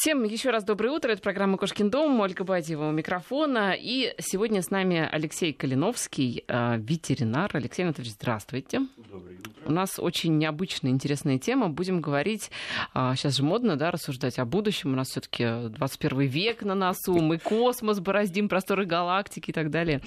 [0.00, 1.10] Всем еще раз доброе утро.
[1.10, 2.20] Это программа «Кошкин дом».
[2.20, 3.74] Ольга Бадьева у микрофона.
[3.76, 7.50] И сегодня с нами Алексей Калиновский, э, ветеринар.
[7.52, 8.82] Алексей Анатольевич, здравствуйте.
[8.96, 9.58] Доброе утро.
[9.66, 11.68] У нас очень необычная, интересная тема.
[11.68, 12.50] Будем говорить,
[12.94, 14.92] сейчас же модно да, рассуждать о будущем.
[14.92, 17.18] У нас все таки 21 век на носу.
[17.18, 20.00] Мы космос бороздим, просторы галактики и так далее.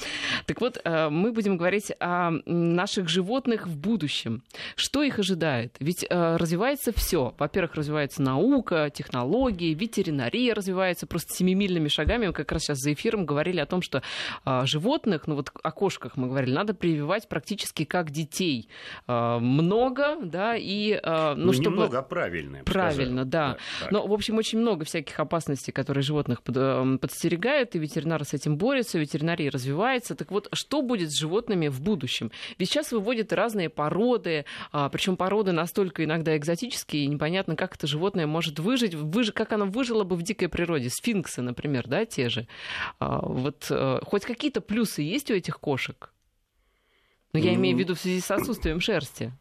[0.46, 4.42] Так вот, э, мы будем говорить о наших животных в будущем.
[4.76, 5.76] Что их ожидает?
[5.80, 7.36] Ведь э, развивается все.
[7.38, 12.28] Во-первых, развивается наука, технологии, ветеринария развивается просто семимильными шагами.
[12.28, 14.04] Мы как раз сейчас за эфиром говорили о том, что
[14.46, 18.70] а, животных, ну вот о кошках мы говорили, надо прививать практически как детей.
[19.07, 21.00] А, много, да, и...
[21.04, 21.70] А, ну, ну чтобы...
[21.70, 22.59] немного, а правильно.
[22.64, 23.57] Правильно, да.
[23.82, 28.25] да Но, в общем, очень много всяких опасностей, которые животных под, э, подстерегают, и ветеринары
[28.25, 30.15] с этим борются, ветеринария развивается.
[30.15, 32.31] Так вот, что будет с животными в будущем?
[32.59, 34.45] Ведь сейчас выводят разные породы,
[34.92, 39.61] причем породы настолько иногда экзотические, и непонятно, как это животное может выжить, выжить как оно
[39.70, 40.89] выжило бы в дикой природе.
[40.89, 42.47] Сфинксы, например, да, те же.
[43.00, 46.12] А, вот э, хоть какие-то плюсы есть у этих кошек?
[47.34, 49.32] Но ну, я имею в виду в связи с отсутствием шерсти.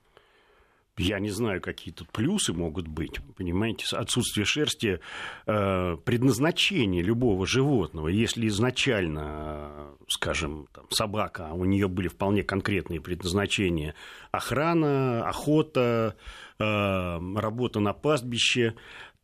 [1.00, 3.20] Я не знаю, какие тут плюсы могут быть.
[3.36, 5.00] Понимаете, отсутствие шерсти
[5.46, 8.08] э, предназначение любого животного.
[8.08, 13.94] Если изначально, скажем, там, собака, у нее были вполне конкретные предназначения
[14.30, 16.16] охрана, охота,
[16.58, 18.74] э, работа на пастбище,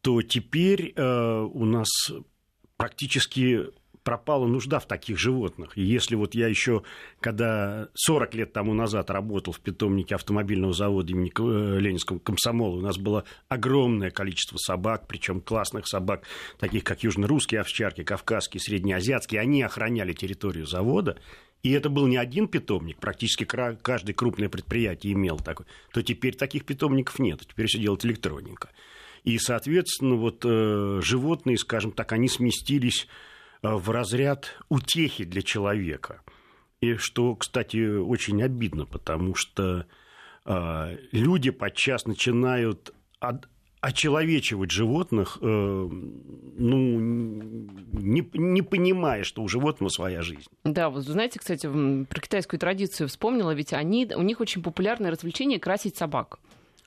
[0.07, 1.03] то теперь э,
[1.53, 1.89] у нас
[2.77, 3.71] практически
[4.05, 5.77] пропала нужда в таких животных.
[5.77, 6.85] И если вот я еще,
[7.19, 12.81] когда 40 лет тому назад работал в питомнике автомобильного завода имени э, Ленинского комсомола, у
[12.81, 16.23] нас было огромное количество собак, причем классных собак,
[16.61, 21.19] таких как южно-русские овчарки, кавказские, среднеазиатские, они охраняли территорию завода,
[21.65, 26.65] и это был не один питомник, практически каждое крупное предприятие имел такой, то теперь таких
[26.65, 28.71] питомников нет, теперь все делает электроника.
[29.27, 33.09] И, соответственно, вот э, животные, скажем так, они сместились
[33.61, 36.23] э, в разряд утехи для человека.
[36.81, 39.87] И что, кстати, очень обидно, потому что
[40.45, 42.95] э, люди подчас начинают
[43.81, 50.47] очеловечивать животных, э, ну, не, не понимая, что у животного своя жизнь.
[50.63, 55.59] Да, вот знаете, кстати, про китайскую традицию вспомнила, ведь они, у них очень популярное развлечение
[55.59, 56.39] красить собак.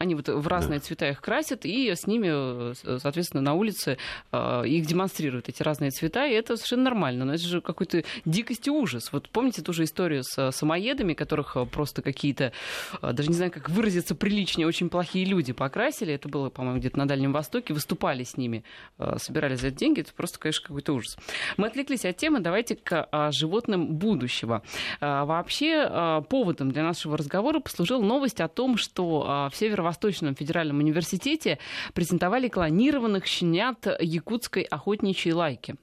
[0.02, 0.86] Они вот в разные да.
[0.86, 3.98] цвета их красят, и с ними, соответственно, на улице
[4.32, 7.26] э, их демонстрируют, эти разные цвета, и это совершенно нормально.
[7.26, 9.12] Но это же какой-то дикость и ужас.
[9.12, 12.54] Вот помните ту же историю с самоедами, которых э, просто какие-то,
[13.02, 16.14] э, даже не знаю, как выразиться приличнее, очень плохие люди покрасили.
[16.14, 17.74] Это было, по-моему, где-то на Дальнем Востоке.
[17.74, 18.64] Выступали с ними,
[19.18, 20.00] собирали за это деньги.
[20.00, 21.18] Это просто, конечно, какой-то ужас.
[21.58, 22.40] Мы отвлеклись от темы.
[22.40, 24.64] Давайте к животным будущего.
[25.02, 31.58] Вообще, поводом для нашего разговора послужила новость о том, что в северо Восточном федеральном университете
[31.94, 35.76] презентовали клонированных щенят якутской охотничьей лайки.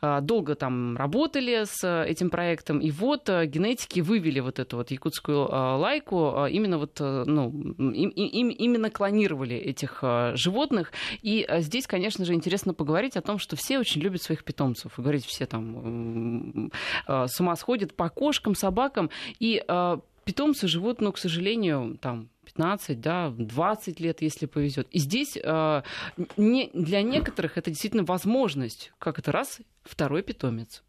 [0.00, 4.90] А, долго там работали с этим проектом, и вот э, генетики вывели вот эту вот
[4.90, 10.04] якутскую а, лайку, именно вот, э, ну, им, им, именно клонировали этих
[10.34, 14.98] животных, и здесь, конечно же, интересно поговорить о том, что все очень любят своих питомцев,
[14.98, 16.70] и говорить все там
[17.06, 19.64] с ума сходят по кошкам, собакам, и
[20.26, 24.88] питомцы живут, ну, к сожалению, там 15, да, 20 лет, если повезет.
[24.92, 25.82] И здесь э,
[26.36, 30.82] не, для некоторых это действительно возможность, как это раз, второй питомец.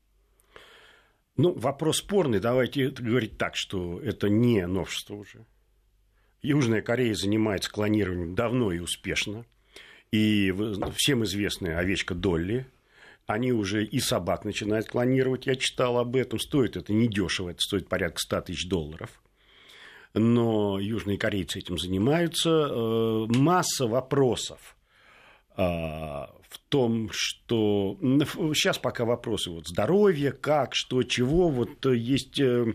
[1.36, 2.40] Ну, вопрос спорный.
[2.40, 5.46] Давайте говорить так, что это не новшество уже.
[6.42, 9.46] Южная Корея занимается клонированием давно и успешно.
[10.12, 10.54] И
[10.96, 12.68] всем известная овечка Долли,
[13.26, 15.48] они уже и собак начинают клонировать.
[15.48, 16.40] Я читал об этом.
[16.40, 19.22] Стоит это недешево, это стоит порядка 100 тысяч долларов
[20.18, 22.50] но южные корейцы этим занимаются.
[22.50, 24.76] Э, масса вопросов
[25.56, 27.98] э, в том, что
[28.54, 32.74] сейчас пока вопросы вот здоровья, как, что, чего, вот есть э,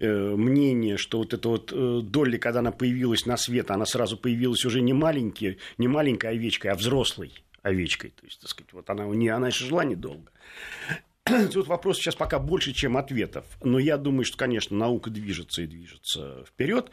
[0.00, 1.72] мнение, что вот эта вот
[2.10, 6.70] Долли, когда она появилась на свет, она сразу появилась уже не маленькой, не маленькой овечкой,
[6.70, 10.30] а взрослой овечкой, то есть, так сказать, вот она, не, она еще жила недолго.
[11.24, 13.46] Тут вопрос сейчас пока больше, чем ответов.
[13.62, 16.90] Но я думаю, что, конечно, наука движется и движется вперед.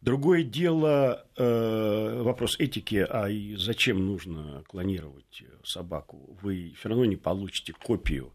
[0.00, 6.38] Другое дело э, вопрос этики, а и зачем нужно клонировать собаку?
[6.40, 8.32] Вы все равно не получите копию.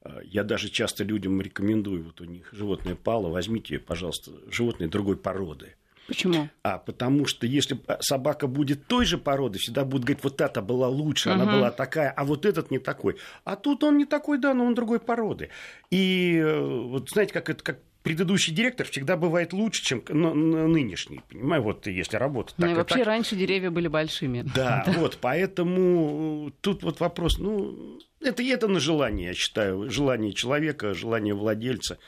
[0.00, 5.16] Э, я даже часто людям рекомендую, вот у них животное пало, возьмите, пожалуйста, животное другой
[5.16, 5.74] породы
[6.06, 6.48] Почему?
[6.62, 10.88] А потому что если собака будет той же породы, всегда будут говорить, вот эта была
[10.88, 11.40] лучше, угу.
[11.40, 13.16] она была такая, а вот этот не такой.
[13.44, 15.50] А тут он не такой, да, но он другой породы.
[15.90, 21.22] И э, вот знаете, как это как предыдущий директор всегда бывает лучше, чем нынешний.
[21.30, 22.66] Понимаю, вот если работать так.
[22.66, 23.06] Ну и вообще так...
[23.06, 24.44] раньше деревья были большими.
[24.54, 30.92] Да, вот, поэтому тут вот вопрос, ну, это, это на желание, я считаю, желание человека,
[30.94, 31.98] желание владельца.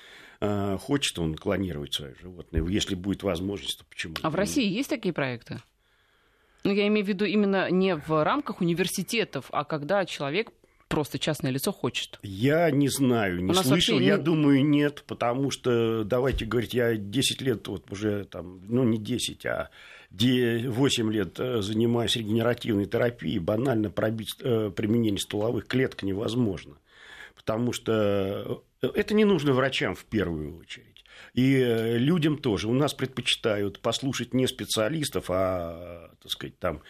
[0.41, 4.15] А, хочет он клонировать свое животное, если будет возможность, то почему?
[4.23, 5.61] А в России есть такие проекты?
[6.65, 10.51] Ну, я имею в виду именно не в рамках университетов, а когда человек
[10.89, 12.19] просто частное лицо хочет?
[12.23, 17.69] Я не знаю, не слышал, я думаю, нет, потому что, давайте говорить, я 10 лет,
[17.69, 19.71] вот уже там, ну не 10, а
[20.11, 26.77] 8 лет э, занимаюсь регенеративной терапией, банально пробить э, применение стволовых клеток невозможно,
[27.35, 28.55] потому что э,
[28.95, 31.05] это не нужно врачам в первую очередь.
[31.35, 31.59] И
[31.99, 32.69] людям тоже.
[32.69, 36.83] У нас предпочитают послушать не специалистов, а, так сказать, там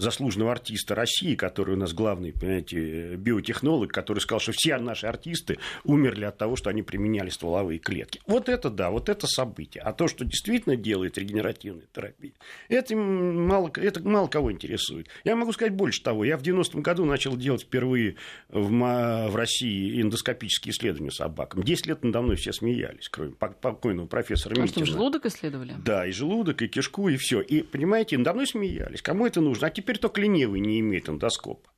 [0.00, 5.58] заслуженного артиста России, который у нас главный, понимаете, биотехнолог, который сказал, что все наши артисты
[5.84, 8.20] умерли от того, что они применяли стволовые клетки.
[8.26, 9.82] Вот это да, вот это событие.
[9.82, 12.32] А то, что действительно делает регенеративная терапия,
[12.68, 15.08] это мало, это мало кого интересует.
[15.24, 16.24] Я могу сказать больше того.
[16.24, 18.16] Я в 90-м году начал делать впервые
[18.48, 21.62] в, в России эндоскопические исследования собакам.
[21.62, 24.86] Десять лет надо мной все смеялись, кроме покойного профессора а Митина.
[24.86, 25.74] что, желудок исследовали?
[25.78, 27.40] Да, и желудок, и кишку, и все.
[27.40, 29.02] И, понимаете, надо мной смеялись.
[29.02, 29.66] Кому это нужно?
[29.66, 31.68] А теперь теперь только ленивый не имеет эндоскопа.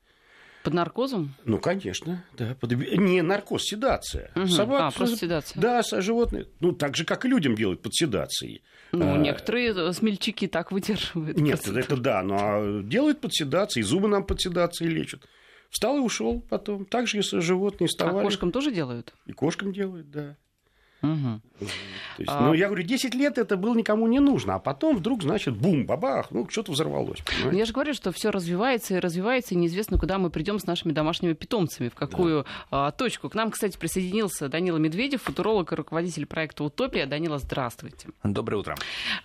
[0.63, 1.33] Под наркозом?
[1.43, 2.55] Ну, конечно, да.
[2.59, 2.71] Под...
[2.71, 4.31] Не наркоз, седация.
[4.35, 4.47] Угу.
[4.47, 5.59] Собак, а, просто седация.
[5.59, 6.47] Да, животные.
[6.61, 8.63] Ну, так же, как и людям делают под седацией.
[8.93, 9.17] Ну, а...
[9.17, 11.37] некоторые смельчаки так выдерживают.
[11.37, 15.27] Нет, это, это да, но а делают под седацией, зубы нам под седацией лечат.
[15.69, 16.85] Встал и ушел потом.
[16.85, 18.19] Так же, если животные вставали.
[18.19, 19.13] А кошкам тоже делают?
[19.25, 20.37] И кошкам делают, да.
[21.03, 21.41] Угу.
[22.17, 22.47] есть, а...
[22.47, 25.85] Ну, я говорю, 10 лет это было никому не нужно, а потом вдруг, значит, бум,
[25.85, 27.19] бабах, ну, что-то взорвалось.
[27.21, 27.57] Понимаете?
[27.57, 30.93] Я же говорю, что все развивается и развивается, и неизвестно, куда мы придем с нашими
[30.93, 32.87] домашними питомцами, в какую да.
[32.87, 33.29] а, точку.
[33.29, 37.05] К нам, кстати, присоединился Данила Медведев, футуролог и руководитель проекта «Утопия».
[37.05, 38.07] Данила, здравствуйте.
[38.23, 38.77] Доброе утро.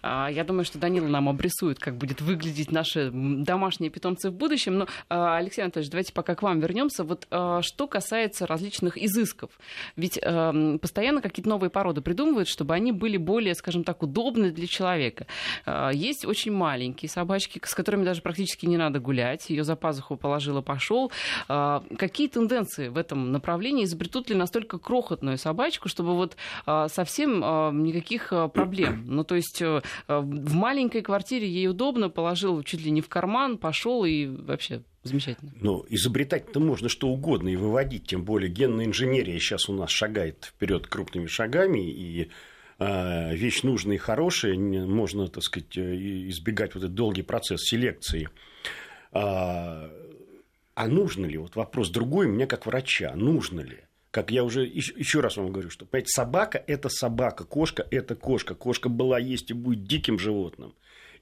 [0.02, 4.78] А, я думаю, что Данила нам обрисует, как будет выглядеть наши домашние питомцы в будущем.
[4.78, 7.04] Но, а, Алексей Анатольевич, давайте пока к вам вернемся.
[7.04, 9.50] Вот а, что касается различных изысков.
[9.94, 14.50] Ведь а, постоянно какие-то новые новые породы придумывают, чтобы они были более, скажем так, удобны
[14.50, 15.26] для человека.
[15.66, 19.50] А, есть очень маленькие собачки, с которыми даже практически не надо гулять.
[19.50, 21.12] Ее за пазуху положила, пошел.
[21.48, 23.84] А, какие тенденции в этом направлении?
[23.84, 26.36] Изобретут ли настолько крохотную собачку, чтобы вот
[26.66, 27.40] а, совсем
[27.82, 29.04] никаких проблем?
[29.18, 33.58] Ну, то есть э, в маленькой квартире ей удобно, положил чуть ли не в карман,
[33.58, 35.52] пошел и вообще Замечательно.
[35.60, 40.46] Но изобретать-то можно что угодно и выводить, тем более генная инженерия сейчас у нас шагает
[40.46, 42.30] вперед крупными шагами, и
[42.78, 48.28] э, вещь нужная и хорошая, можно, так сказать, э, избегать вот этот долгий процесс селекции.
[49.12, 49.90] А,
[50.74, 51.38] а нужно ли?
[51.38, 53.14] Вот вопрос другой меня как врача.
[53.14, 53.78] Нужно ли?
[54.10, 58.54] Как я уже еще раз вам говорю, что понимаете, собака– это собака, кошка– это кошка.
[58.54, 60.74] Кошка была, есть и будет диким животным.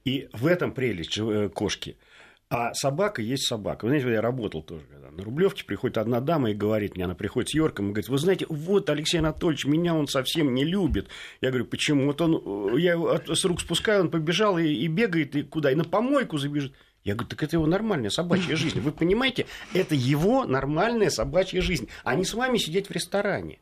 [0.05, 1.97] И в этом прелесть э, кошки–
[2.49, 3.85] а собака есть собака.
[3.85, 4.85] Вы знаете, я работал тоже.
[4.87, 8.09] Когда на Рублевке приходит одна дама и говорит мне, она приходит с Йорком и говорит,
[8.09, 11.09] вы знаете, вот Алексей Анатольевич, меня он совсем не любит.
[11.41, 12.07] Я говорю, почему?
[12.07, 15.73] Вот он, я его с рук спускаю, он побежал и, и бегает, и куда?
[15.73, 16.73] И на помойку забежит.
[17.03, 18.81] Я говорю, так это его нормальная собачья жизнь.
[18.81, 23.61] Вы понимаете, это его нормальная собачья жизнь, а не с вами сидеть в ресторане.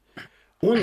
[0.60, 0.78] Он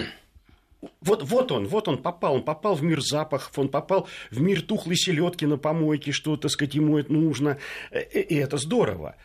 [1.02, 4.62] вот, вот он, вот он попал, он попал в мир запахов, он попал в мир
[4.62, 7.58] тухлой селедки на помойке, что, так сказать, ему это нужно,
[7.92, 9.16] э, э, и это здорово.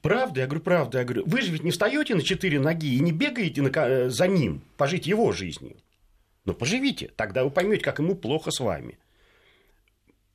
[0.00, 3.00] Правда, я говорю, правда, я говорю, вы же ведь не встаете на четыре ноги и
[3.00, 5.76] не бегаете на, э, за ним, пожить его жизнью.
[6.44, 8.98] Но поживите, тогда вы поймете, как ему плохо с вами.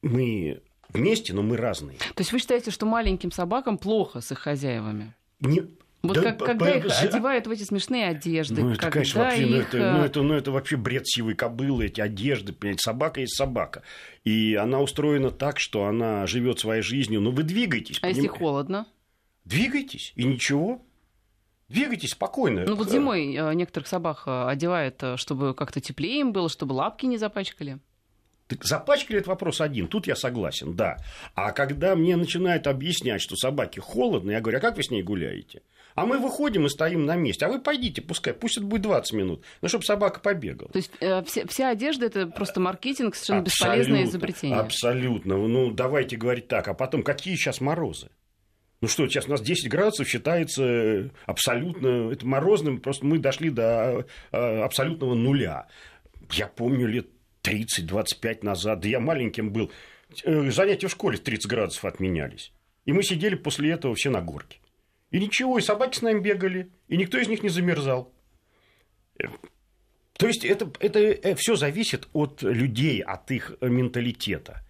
[0.01, 1.97] Мы вместе, но мы разные.
[1.97, 5.13] То есть вы считаете, что маленьким собакам плохо с их хозяевами?
[5.39, 5.63] Не,
[6.07, 8.61] вот да, как, когда их одевают в эти смешные одежды.
[8.61, 9.49] Ну, это, конечно, вообще, их...
[9.49, 13.35] ну, это, ну, это, ну, это вообще бред сивой кобылы, эти одежды, понимаете, собака есть
[13.35, 13.83] собака.
[14.23, 17.21] И она устроена так, что она живет своей жизнью.
[17.21, 17.99] Но ну, вы двигаетесь.
[18.01, 18.87] А если холодно?
[19.45, 20.81] Двигайтесь, и ничего.
[21.69, 22.63] Двигайтесь спокойно.
[22.65, 26.73] Ну вот зимой э, некоторых собак э, одевают, э, чтобы как-то теплее им было, чтобы
[26.73, 27.79] лапки не запачкали.
[28.47, 29.87] Так запачкали это вопрос один.
[29.87, 30.97] Тут я согласен, да.
[31.35, 35.03] А когда мне начинают объяснять, что собаке холодно, я говорю, а как вы с ней
[35.03, 35.61] гуляете?
[35.97, 37.47] А мы выходим и стоим на месте.
[37.47, 40.69] А вы пойдите, пускай, пусть это будет 20 минут, ну, чтобы собака побегала.
[40.69, 44.59] То есть э, вся, вся одежда это просто маркетинг, совершенно абсолютно, бесполезное изобретение.
[44.59, 45.37] Абсолютно.
[45.37, 46.67] Ну, давайте говорить так.
[46.67, 48.09] А потом, какие сейчас морозы?
[48.79, 54.05] Ну что, сейчас у нас 10 градусов считается абсолютно это морозным, просто мы дошли до
[54.31, 55.65] э, абсолютного нуля.
[56.31, 57.07] Я помню лет
[57.41, 59.71] 30-25 назад, да я маленьким был,
[60.23, 62.53] э, занятия в школе 30 градусов отменялись.
[62.85, 64.59] И мы сидели после этого все на горке.
[65.11, 68.13] И ничего, и собаки с нами бегали, и никто из них не замерзал.
[70.13, 74.66] То есть это, это все зависит от людей, от их менталитета.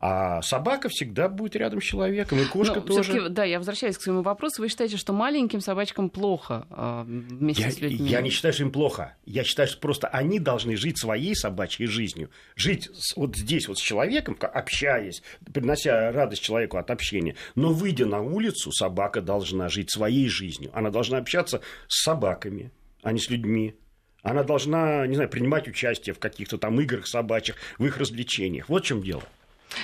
[0.00, 3.28] А собака всегда будет рядом с человеком, и кошка Но тоже.
[3.30, 4.62] Да, я возвращаюсь к своему вопросу.
[4.62, 8.08] Вы считаете, что маленьким собачкам плохо э, вместе я, с людьми?
[8.08, 9.16] Я не считаю, что им плохо.
[9.26, 12.30] Я считаю, что просто они должны жить своей собачьей жизнью.
[12.54, 17.34] Жить вот здесь вот с человеком, общаясь, принося радость человеку от общения.
[17.56, 20.70] Но выйдя на улицу, собака должна жить своей жизнью.
[20.74, 22.70] Она должна общаться с собаками,
[23.02, 23.74] а не с людьми.
[24.22, 28.68] Она должна, не знаю, принимать участие в каких-то там играх собачьих, в их развлечениях.
[28.68, 29.24] Вот в чем дело.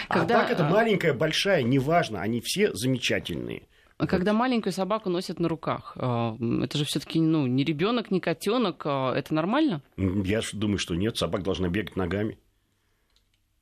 [0.09, 0.39] А Когда...
[0.39, 3.69] А так это маленькая, большая, неважно, они все замечательные.
[3.97, 8.21] А когда маленькую собаку носят на руках, а, это же все-таки ну, не ребенок, не
[8.21, 9.83] котенок, это нормально?
[9.97, 12.39] Я думаю, что нет, собака должна бегать ногами.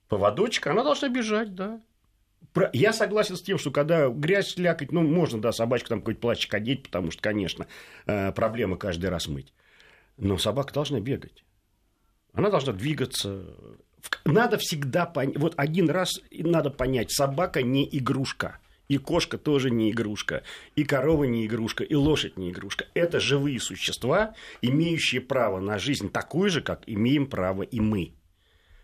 [0.08, 1.80] Поводочек, она должна бежать, да.
[2.74, 6.52] Я согласен с тем, что когда грязь слякать, ну, можно, да, собачку там какой-то плащик
[6.52, 7.66] одеть, потому что, конечно,
[8.06, 9.54] э, проблема каждый раз мыть.
[10.18, 11.44] Но собака должна бегать.
[12.34, 13.56] Она должна двигаться,
[14.24, 18.58] надо всегда понять, вот один раз надо понять, собака не игрушка.
[18.88, 20.42] И кошка тоже не игрушка,
[20.76, 22.86] и корова не игрушка, и лошадь не игрушка.
[22.92, 28.12] Это живые существа, имеющие право на жизнь такую же, как имеем право и мы.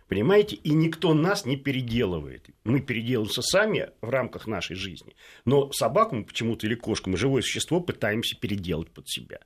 [0.08, 0.56] Понимаете?
[0.56, 2.46] И никто нас не переделывает.
[2.64, 5.14] Мы переделываемся сами в рамках нашей жизни.
[5.44, 9.40] Но собаку мы почему-то или кошку, мы живое существо пытаемся переделать под себя.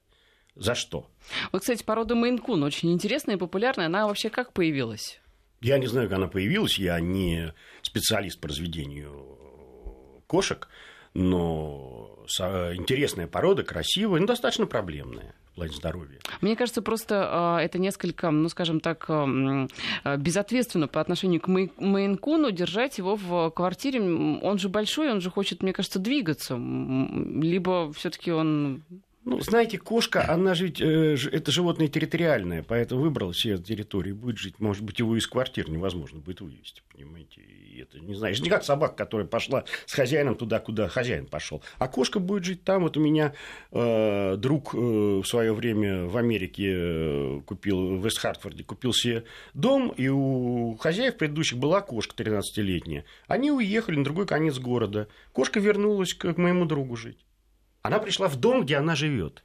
[0.55, 1.11] За что?
[1.51, 3.87] Вот, кстати, порода Мейн-кун очень интересная и популярная.
[3.87, 5.22] Она вообще как появилась?
[5.63, 9.39] Я не знаю, как она появилась, я не специалист по разведению
[10.27, 10.69] кошек,
[11.15, 12.25] но
[12.75, 16.19] интересная порода, красивая, но достаточно проблемная в плане здоровья.
[16.41, 22.51] Мне кажется, просто а, это несколько, ну, скажем так, а, безответственно по отношению к Мейнкуну
[22.51, 24.01] держать его в квартире.
[24.01, 26.55] Он же большой, он же хочет, мне кажется, двигаться.
[26.57, 28.83] Либо все-таки он
[29.25, 34.39] ну, знаете, кошка, она же ведь, э, это животное территориальное, поэтому выбрала себе территорию, будет
[34.39, 34.59] жить.
[34.59, 37.41] Может быть, его из квартир невозможно будет вывести, понимаете?
[37.41, 41.63] И это, не это не как собака, которая пошла с хозяином туда, куда хозяин пошел.
[41.79, 42.83] А кошка будет жить там.
[42.83, 43.33] Вот у меня
[43.71, 49.25] э, друг э, в свое время в Америке э, купил, в Вест-Хартфорде купил себе
[49.55, 53.05] дом, и у хозяев предыдущих была кошка 13-летняя.
[53.29, 55.07] Они уехали на другой конец города.
[55.33, 57.25] Кошка вернулась к моему другу жить.
[57.83, 59.43] Она пришла в дом, где она живет.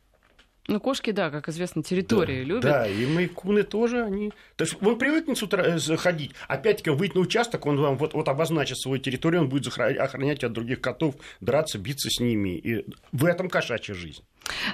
[0.68, 2.64] Ну, кошки, да, как известно, территории да, любят.
[2.64, 4.34] Да, и майкуны тоже, они...
[4.58, 8.14] То есть он привыкнет с утра э, ходить, опять-таки выйти на участок, он вам вот,
[8.14, 12.58] вот обозначит свою территорию, он будет охранять от других котов, драться, биться с ними.
[12.58, 14.24] И в этом кошачья жизнь.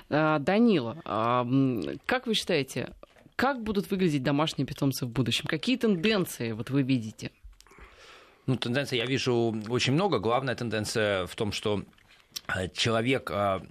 [0.09, 1.47] А, Данила, а,
[2.07, 2.89] как вы считаете,
[3.35, 5.45] как будут выглядеть домашние питомцы в будущем?
[5.45, 7.29] Какие тенденции вот вы видите?
[8.47, 10.17] Ну, тенденций я вижу очень много.
[10.17, 11.83] Главная тенденция в том, что
[12.73, 13.61] человек э,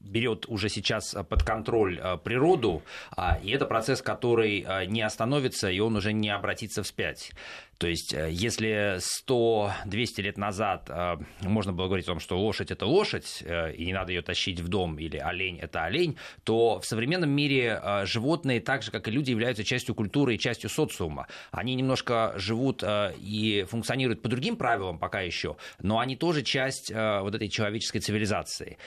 [0.00, 2.82] берет уже сейчас под контроль э, природу,
[3.16, 7.32] а, и это процесс, который не остановится, и он уже не обратится вспять.
[7.78, 12.72] То есть, э, если 100-200 лет назад э, можно было говорить о том, что лошадь
[12.72, 16.80] это лошадь, э, и не надо ее тащить в дом, или олень это олень, то
[16.80, 21.28] в современном мире животные, так же как и люди, являются частью культуры и частью социума.
[21.52, 27.34] Они немножко живут и функционируют по другим правилам пока еще, но они тоже часть вот
[27.34, 28.78] этой человеческой цивилизации.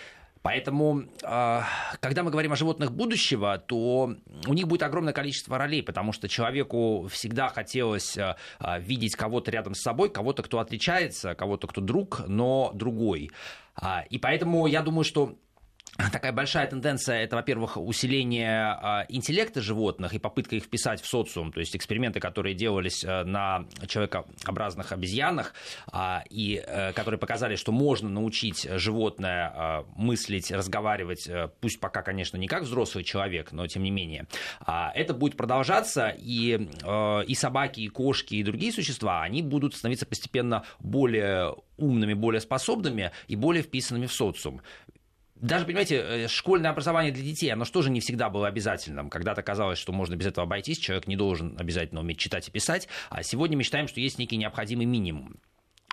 [0.42, 1.66] Поэтому, а,
[2.00, 4.16] когда мы говорим о животных будущего, то
[4.48, 9.52] у них будет огромное количество ролей, потому что человеку всегда хотелось а, а, видеть кого-то
[9.52, 13.32] рядом с собой, кого-то, кто отличается, кого-то, кто друг, но другой.
[14.10, 15.38] И поэтому я думаю, что
[15.98, 21.52] такая большая тенденция это, во-первых, усиление э, интеллекта животных и попытка их вписать в социум,
[21.52, 25.54] то есть эксперименты, которые делались э, на человекообразных обезьянах
[25.92, 32.02] э, и э, которые показали, что можно научить животное э, мыслить, разговаривать, э, пусть пока,
[32.02, 34.28] конечно, не как взрослый человек, но тем не менее.
[34.66, 36.70] Это будет продолжаться, и,
[37.28, 43.12] и собаки, и кошки, и другие существа, они будут становиться постепенно более умными, более способными
[43.28, 44.62] и более вписанными в социум
[45.42, 49.10] даже, понимаете, э, школьное образование для детей, оно же не всегда было обязательным.
[49.10, 52.88] Когда-то казалось, что можно без этого обойтись, человек не должен обязательно уметь читать и писать,
[53.10, 55.40] а сегодня мы считаем, что есть некий необходимый минимум.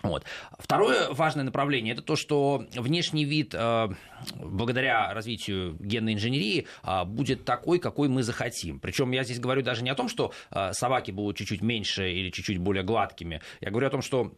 [0.02, 0.24] Вот.
[0.58, 3.88] Второе важное направление это то, что внешний вид э,
[4.36, 8.78] благодаря развитию генной инженерии э, будет такой, какой мы захотим.
[8.78, 12.30] Причем я здесь говорю даже не о том, что э, собаки будут чуть-чуть меньше или
[12.30, 13.40] чуть-чуть более гладкими.
[13.60, 14.34] Я говорю о том, что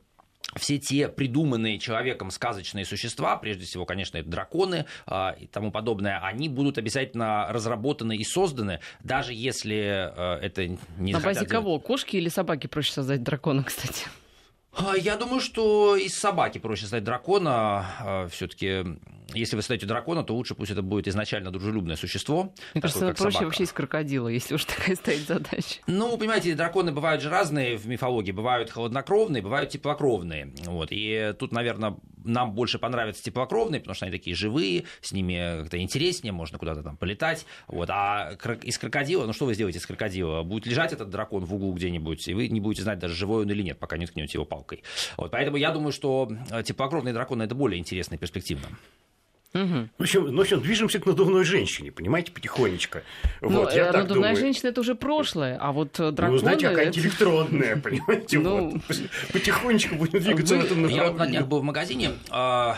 [0.57, 6.19] все те придуманные человеком сказочные существа, прежде всего, конечно, это драконы э, и тому подобное,
[6.19, 10.67] они будут обязательно разработаны и созданы, даже если э, это
[10.99, 11.79] не На базе кого?
[11.79, 14.07] Кошки или собаки проще создать дракона, кстати?
[14.73, 17.87] А, я думаю, что из собаки проще стать дракона.
[18.01, 18.85] А, Все-таки,
[19.35, 22.53] если вы создаете дракона, то лучше пусть это будет изначально дружелюбное существо.
[22.75, 23.45] Мне кажется, такое, проще собака.
[23.47, 25.81] вообще из крокодила, если уж такая стоит задача.
[25.87, 28.33] Ну, понимаете, драконы бывают же разные в мифологии.
[28.33, 30.53] Бывают холоднокровные, бывают теплокровные.
[30.67, 30.89] Вот.
[30.91, 35.81] И тут, наверное, нам больше понравятся теплокровные, потому что они такие живые, с ними как-то
[35.81, 37.47] интереснее, можно куда-то там полетать.
[37.67, 37.89] Вот.
[37.91, 40.43] А из крокодила, ну что вы сделаете из крокодила?
[40.43, 43.51] Будет лежать этот дракон в углу где-нибудь, и вы не будете знать даже, живой он
[43.51, 44.60] или нет, пока не ткнете его палкой.
[45.17, 45.31] Вот.
[45.31, 46.31] Поэтому я думаю, что
[46.65, 48.69] теплокровные драконы это более интересно и перспективно.
[49.53, 49.89] Угу.
[49.99, 52.99] В, общем, ну, в общем, движемся к надувной женщине, понимаете, потихонечку.
[53.41, 56.31] Ну, вот, я надувная женщина это уже прошлое, а вот драконы...
[56.31, 58.71] Ну, знаете, какая-нибудь электронная, понимаете, ну...
[58.71, 58.83] вот.
[59.33, 60.63] Потихонечку будем двигаться Вы...
[60.63, 61.05] в этом направлении.
[61.05, 62.75] Я вот на днях был в магазине э,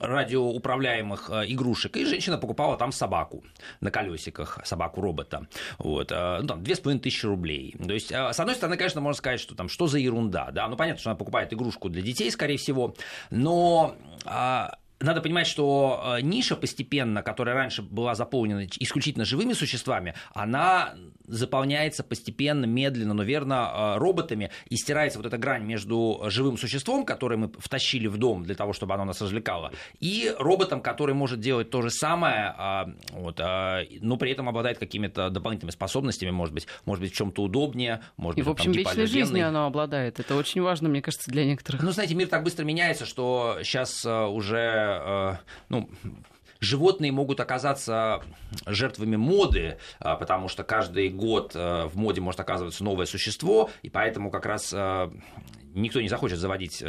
[0.00, 3.44] радиоуправляемых э, игрушек, и женщина покупала там собаку
[3.80, 5.46] на колесиках, собаку-робота.
[5.78, 7.76] Вот, э, ну, там, две с половиной тысячи рублей.
[7.78, 10.68] То есть, э, с одной стороны, конечно, можно сказать, что там, что за ерунда, да,
[10.68, 12.94] ну, понятно, что она покупает игрушку для детей, скорее всего,
[13.30, 13.94] но...
[14.24, 14.70] Э,
[15.00, 20.94] надо понимать, что ниша постепенно, которая раньше была заполнена исключительно живыми существами, она
[21.26, 27.36] заполняется постепенно, медленно, но верно роботами, и стирается вот эта грань между живым существом, которое
[27.36, 31.70] мы втащили в дом для того, чтобы оно нас развлекало, и роботом, который может делать
[31.70, 37.12] то же самое, вот, но при этом обладает какими-то дополнительными способностями, может быть, может быть
[37.12, 40.20] в чем-то удобнее, может и, быть, в общем, там, вечной жизнью оно обладает.
[40.20, 41.82] Это очень важно, мне кажется, для некоторых.
[41.82, 44.89] Ну, знаете, мир так быстро меняется, что сейчас уже
[45.68, 45.90] ну,
[46.60, 48.22] животные могут оказаться
[48.66, 54.46] жертвами моды, потому что каждый год в моде может оказываться новое существо, и поэтому как
[54.46, 56.82] раз никто не захочет заводить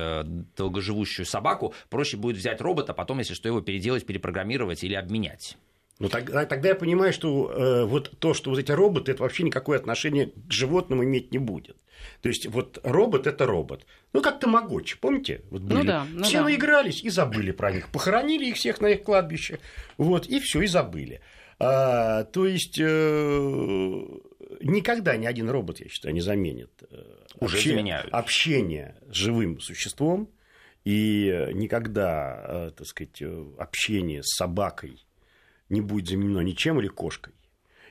[0.57, 5.57] долгоживущую собаку, проще будет взять робота, потом, если что, его переделать, перепрограммировать или обменять.
[6.01, 9.43] Ну, тогда, тогда я понимаю, что э, вот то, что вот эти роботы, это вообще
[9.43, 11.77] никакое отношение к животным иметь не будет.
[12.23, 13.85] То есть, вот робот– это робот.
[14.11, 15.41] Ну, как тамагочи, помните?
[15.51, 15.77] Вот были.
[15.77, 16.45] Ну, да, ну, все да.
[16.45, 17.89] наигрались и забыли про них.
[17.89, 19.59] Похоронили их всех на их кладбище.
[19.97, 21.21] Вот, и все, и забыли.
[21.59, 24.05] А, то есть, э,
[24.61, 26.95] никогда ни один робот, я считаю, не заменит э,
[27.39, 27.69] Уже обще...
[27.69, 28.11] заменяют.
[28.11, 30.31] общение с живым существом.
[30.83, 33.21] И никогда, э, так сказать,
[33.59, 35.05] общение с собакой
[35.71, 37.33] не будет заменено ничем или кошкой.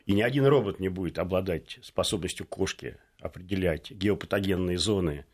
[0.06, 5.24] И ни один робот не будет обладать способностью кошки определять геопатогенные зоны.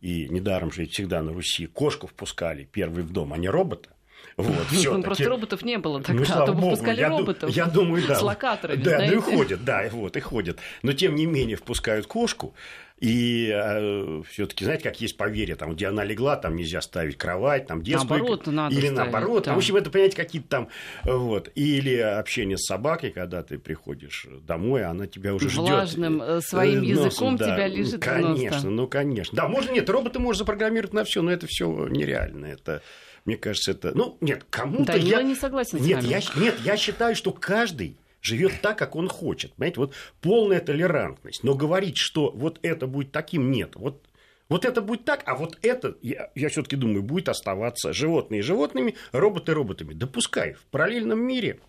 [0.00, 3.90] И недаром же всегда на Руси кошку впускали первый в дом, а не робота.
[4.36, 7.08] Вот, все ну, просто роботов не было тогда, ну, а то бы богу, впускали я,
[7.08, 7.50] роботов.
[7.50, 8.16] Я думаю, да.
[8.16, 9.14] С локаторами, Да, знаете.
[9.14, 10.58] ну и ходят, да, вот, и ходят.
[10.82, 12.54] Но тем не менее впускают кошку,
[13.00, 17.66] и э, все-таки, знаете, как есть поверье, там, где она легла, там нельзя ставить кровать,
[17.66, 18.18] там детскую.
[18.18, 19.44] Наоборот, надо Или ставить, наоборот.
[19.44, 19.54] да.
[19.54, 20.68] В общем, это, понимаете, какие-то там,
[21.04, 21.50] вот.
[21.54, 25.60] Или общение с собакой, когда ты приходишь домой, она тебя уже ждет.
[25.60, 28.68] Влажным, э, своим языком тебя лижет в нос, Конечно, да.
[28.68, 29.34] ну, конечно.
[29.36, 32.46] Да, можно, нет, роботы можно запрограммировать на все, но это все нереально.
[32.46, 32.82] Это,
[33.24, 33.92] мне кажется, это...
[33.94, 35.22] Ну, нет, кому-то Данила я...
[35.22, 36.08] не согласен с нет, вами.
[36.10, 39.54] я, нет, я считаю, что каждый живет так, как он хочет.
[39.54, 41.44] Понимаете, вот полная толерантность.
[41.44, 43.76] Но говорить, что вот это будет таким, нет.
[43.76, 44.06] Вот,
[44.48, 48.96] вот это будет так, а вот это, я, я все-таки думаю, будет оставаться животные животными,
[49.12, 49.94] роботы роботами.
[49.94, 51.60] Да пускай в параллельном мире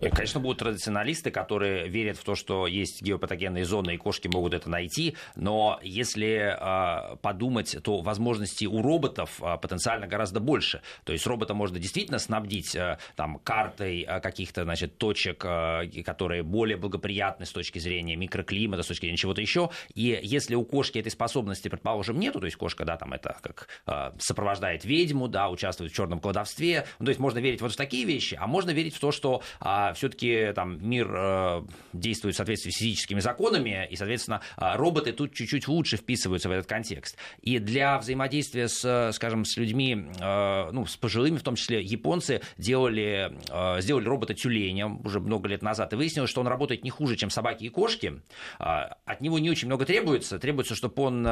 [0.00, 4.70] конечно, будут традиционалисты, которые верят в то, что есть геопатогенные зоны, и кошки могут это
[4.70, 10.82] найти, но если э, подумать, то возможностей у роботов э, потенциально гораздо больше.
[11.04, 16.42] То есть робота можно действительно снабдить э, там, картой э, каких-то значит, точек, э, которые
[16.42, 19.70] более благоприятны с точки зрения микроклимата, с точки зрения чего-то еще.
[19.94, 23.68] И если у кошки этой способности, предположим, нету, то есть кошка, да, там это как
[23.86, 27.76] э, сопровождает ведьму, да, участвует в черном кладовстве, ну, то есть можно верить вот в
[27.76, 32.38] такие вещи, а можно верить в то, что а, все-таки там мир э, действует в
[32.38, 37.16] соответствии с физическими законами, и, соответственно, э, роботы тут чуть-чуть лучше вписываются в этот контекст.
[37.42, 42.40] И для взаимодействия с, скажем, с людьми, э, ну, с пожилыми, в том числе японцы,
[42.56, 46.90] делали, э, сделали робота тюленем уже много лет назад, и выяснилось, что он работает не
[46.90, 48.20] хуже, чем собаки и кошки.
[48.58, 50.38] Э, от него не очень много требуется.
[50.38, 51.28] Требуется, чтобы он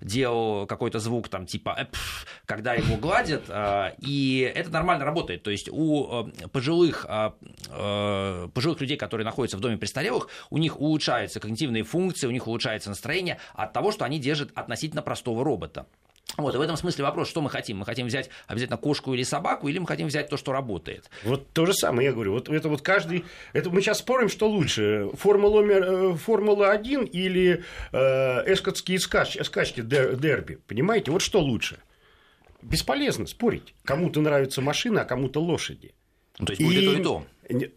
[0.00, 1.88] делал какой-то звук, там, типа
[2.46, 3.44] когда его гладят,
[3.98, 5.42] и это нормально работает.
[5.42, 7.06] То есть у пожилых
[8.54, 12.88] пожилых людей, которые находятся в доме престарелых, у них улучшаются когнитивные функции, у них улучшается
[12.88, 15.86] настроение от того, что они держат относительно простого робота.
[16.36, 17.78] Вот, и в этом смысле вопрос, что мы хотим?
[17.78, 21.08] Мы хотим взять обязательно кошку или собаку, или мы хотим взять то, что работает?
[21.22, 24.48] Вот то же самое, я говорю, вот это вот каждый, это мы сейчас спорим, что
[24.48, 31.40] лучше, Формула, э, Формула 1 или э, эскотские скач, скачки дер- дерби, понимаете, вот что
[31.40, 31.78] лучше?
[32.62, 35.94] Бесполезно спорить, кому-то нравится машина, а кому-то лошади.
[36.38, 37.26] Ну, то есть будет и то, и то.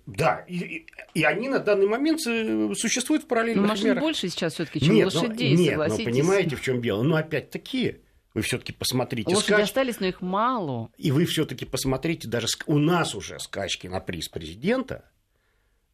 [0.05, 4.01] Да, и, и они на данный момент э, существуют в параллельных но машин мирах.
[4.01, 6.05] больше сейчас все-таки, чем нет, лошадей, но, нет, согласитесь.
[6.05, 7.03] но понимаете, в чем дело?
[7.03, 7.97] Ну, опять-таки,
[8.33, 9.63] вы все-таки посмотрите Лошади скач...
[9.63, 10.91] остались, но их мало.
[10.97, 15.09] И вы все-таки посмотрите, даже у нас уже скачки на приз президента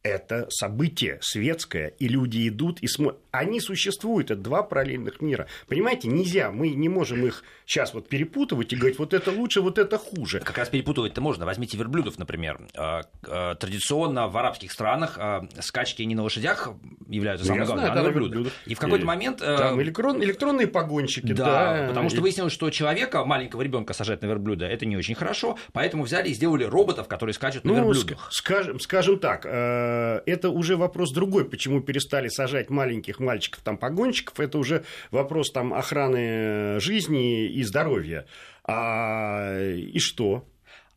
[0.04, 3.20] это событие светское, и люди идут и смотрят.
[3.30, 5.48] Они существуют, это два параллельных мира.
[5.66, 9.78] Понимаете, нельзя, мы не можем их сейчас вот перепутывать и говорить, вот это лучше, вот
[9.78, 10.40] это хуже.
[10.40, 11.46] Как раз перепутывать-то можно.
[11.46, 12.60] Возьмите верблюдов, например.
[12.76, 16.68] А, а, традиционно в арабских странах а, скачки не на лошадях
[17.08, 18.34] являются самым Ну, Я главным, а на да, верблюдах.
[18.34, 18.52] верблюдах.
[18.66, 19.38] И в какой-то И момент...
[19.38, 21.44] Там э, электрон, электронные погонщики, Да,
[21.80, 21.88] да.
[21.88, 26.04] потому что выяснилось, что человека, маленького ребенка сажать на верблюда, это не очень хорошо, поэтому
[26.04, 28.18] взяли и сделали роботов, которые скачут на Ну, верблюдах.
[28.18, 29.93] ск- скажем, скажем так, э,
[30.26, 35.74] это уже вопрос другой, почему перестали сажать маленьких мальчиков, там, погонщиков, это уже вопрос там
[35.74, 38.26] охраны жизни и здоровья.
[38.64, 40.44] А, и что?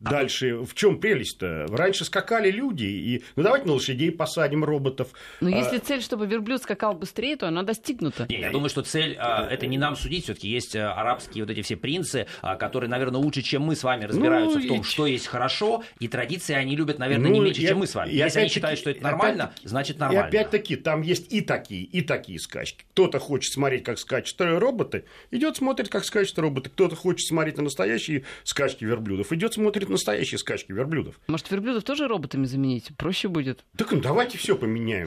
[0.00, 1.66] Дальше, в чем прелесть-то?
[1.70, 5.08] Раньше скакали люди, и ну давайте на лошадей посадим роботов.
[5.40, 8.26] Но А, если цель, чтобы верблюд скакал быстрее, то она достигнута.
[8.28, 11.50] Не, я думаю, что цель а, это не нам судить, все-таки есть а, арабские вот
[11.50, 14.80] эти все принцы, а, которые, наверное, лучше, чем мы с вами разбираются Ну, в том,
[14.80, 17.86] и- что есть хорошо, и традиции они любят, наверное, Ну, не меньше, и чем мы
[17.86, 18.10] с вами.
[18.10, 20.26] и Если они считают, что это и нормально, значит И нормально.
[20.28, 22.84] опять-таки, там есть и такие, и такие скачки.
[22.92, 26.70] Кто-то хочет смотреть, как скачут роботы, идет смотрит, как скачут роботы.
[26.70, 31.18] Кто-то хочет смотреть на настоящие скачки верблюдов, идет смотрит на настоящие скачки верблюдов.
[31.26, 32.90] Может, верблюдов тоже роботами заменить?
[32.96, 33.64] Проще будет.
[33.76, 35.06] Так ну, давайте все поменяем.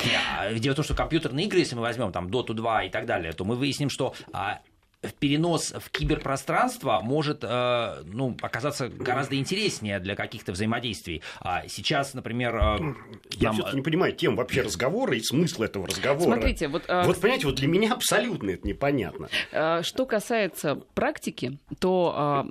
[0.57, 3.33] Дело в том, что компьютерные игры, если мы возьмем там Dota 2 и так далее,
[3.33, 4.61] то мы выясним, что а,
[5.19, 11.23] перенос в киберпространство может э, ну, оказаться гораздо интереснее для каких-то взаимодействий.
[11.39, 12.59] А сейчас, например, э,
[13.37, 16.35] Я нам- все-таки не понимаю тем вообще разговора и смысла этого разговора.
[16.35, 19.29] Смотрите, вот, а, Вот понимаете, вот для меня абсолютно это непонятно.
[19.51, 22.47] А, Что касается практики, то а,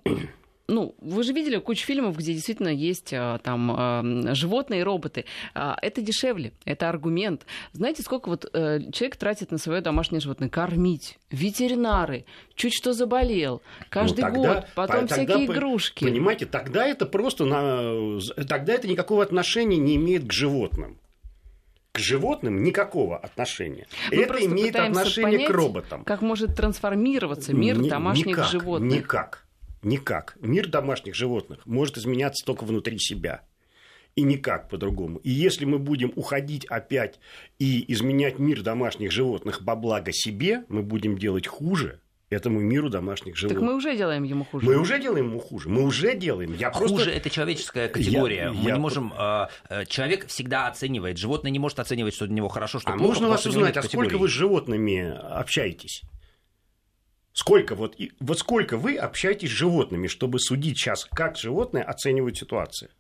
[0.70, 5.24] ну, вы же видели кучу фильмов, где действительно есть а, там а, животные и роботы.
[5.54, 7.44] А, Это дешевле, это аргумент.
[7.72, 10.48] Знаете, сколько вот э, человек тратит на свое домашнее животное?
[10.48, 16.04] Кормить, ветеринары, чуть что заболел, каждый Ну, тогда- год, потом тогда всякие игрушки.
[16.04, 18.20] Понимаете, тогда это просто на...
[18.48, 20.98] тогда это никакого отношения не имеет к животным.
[21.92, 23.88] К животным никакого отношения.
[24.12, 26.04] Мы это имеет отношение понять, к роботам.
[26.04, 28.92] Как может трансформироваться мир Ни- домашних никак, животных?
[28.98, 29.44] Никак.
[29.82, 30.36] Никак.
[30.40, 33.42] Мир домашних животных может изменяться только внутри себя.
[34.16, 35.18] И никак по-другому.
[35.18, 37.20] И если мы будем уходить опять
[37.58, 43.34] и изменять мир домашних животных во благо себе, мы будем делать хуже этому миру домашних
[43.34, 43.62] Так животных.
[43.62, 44.66] мы уже делаем ему хуже.
[44.66, 45.68] Мы уже делаем ему хуже.
[45.68, 46.54] Мы уже делаем.
[46.54, 46.88] Я просто...
[46.98, 48.36] Хуже это человеческая категория.
[48.42, 49.12] Я- Мы я- не можем.
[49.16, 49.46] э,
[49.86, 51.16] человек всегда оценивает.
[51.16, 53.04] Животное не может оценивать, что для него хорошо, что А плохо.
[53.06, 56.02] можно вас узнать, а сколько вы с животными общаетесь?
[57.32, 62.36] Сколько вот, и- вот сколько вы общаетесь с животными, чтобы судить сейчас, как животные оценивают
[62.36, 62.90] ситуацию?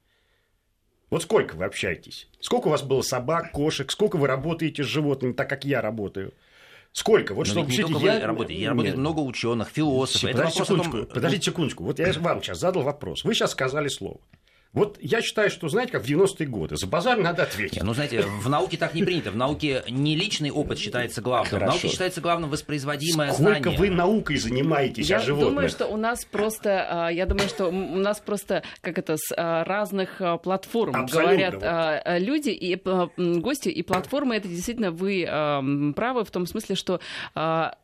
[1.10, 2.28] Вот сколько вы общаетесь?
[2.40, 3.90] Сколько у вас было собак, кошек?
[3.90, 6.32] Сколько вы работаете с животными, так как я работаю?
[6.92, 7.34] Сколько?
[7.34, 10.30] Вот Но все только вы работаете, я работает много ученых, философов.
[10.30, 11.84] Подождите о том- секундочку, подождите секундочку.
[11.84, 13.24] Вот я вам сейчас задал вопрос.
[13.24, 14.20] Вы сейчас сказали слово.
[14.72, 16.76] Вот я считаю, что, знаете, как в 90-е годы.
[16.76, 17.76] За базар надо ответить.
[17.78, 19.32] Не, ну, знаете, в науке так не принято.
[19.32, 21.46] В науке не личный опыт считается главным.
[21.48, 21.72] В Хорошо.
[21.72, 23.78] науке считается главным воспроизводимое Сколько знание.
[23.78, 25.48] вы наукой занимаетесь Я о животных?
[25.50, 29.34] думаю, что у нас просто, а, я думаю, что у нас просто, как это, с
[29.36, 31.62] а, разных а, платформ Абсолютно, говорят вот.
[31.64, 35.62] а, а, люди и а, гости, и платформы, это действительно вы а,
[35.96, 37.00] правы в том смысле, что
[37.34, 37.74] а,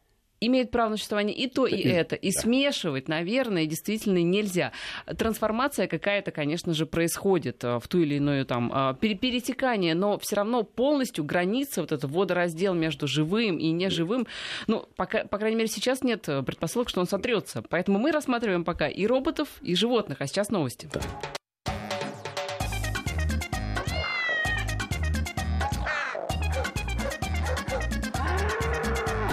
[0.41, 2.17] имеет право на существование и то, и это.
[2.17, 4.73] И смешивать, наверное, действительно нельзя.
[5.19, 10.37] Трансформация какая-то, конечно же, происходит а, в ту или иную там пере- перетекание, но все
[10.37, 14.27] равно полностью граница, вот этот водораздел между живым и неживым,
[14.67, 17.63] ну, пока, по крайней мере, сейчас нет э, предпосылок, что он сотрется.
[17.63, 20.21] Поэтому мы рассматриваем пока и роботов, и животных.
[20.21, 20.89] А сейчас новости.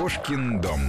[0.03, 0.81] Кошкин дом.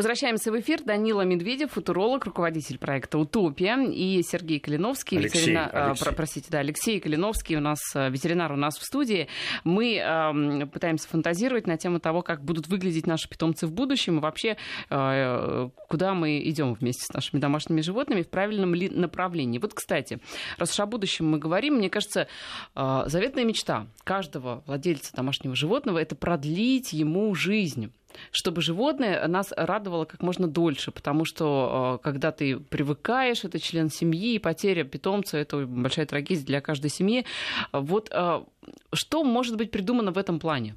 [0.00, 0.82] Возвращаемся в эфир.
[0.82, 6.04] Данила Медведев, футуролог, руководитель проекта «Утопия», и Сергей Калиновский, Алексей, ветеринар- а, Алексей.
[6.06, 9.28] про- простите, да, Алексей Калиновский, у нас э, ветеринар у нас в студии.
[9.62, 14.20] Мы эм, пытаемся фантазировать на тему того, как будут выглядеть наши питомцы в будущем, и
[14.22, 14.56] вообще,
[14.88, 19.58] э, куда мы идем вместе с нашими домашними животными, в правильном ли направлении.
[19.58, 20.18] Вот, кстати,
[20.56, 22.26] раз уж о будущем мы говорим, мне кажется,
[22.74, 27.92] э, заветная мечта каждого владельца домашнего животного– это продлить ему жизнь
[28.30, 33.90] чтобы животное нас радовало как можно дольше, потому что э, когда ты привыкаешь, это член
[33.90, 37.24] семьи, и потеря питомца– это большая трагедия для каждой семьи.
[37.72, 38.44] Вот э,
[38.92, 40.76] что может быть придумано в этом плане?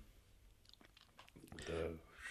[1.68, 1.90] Да,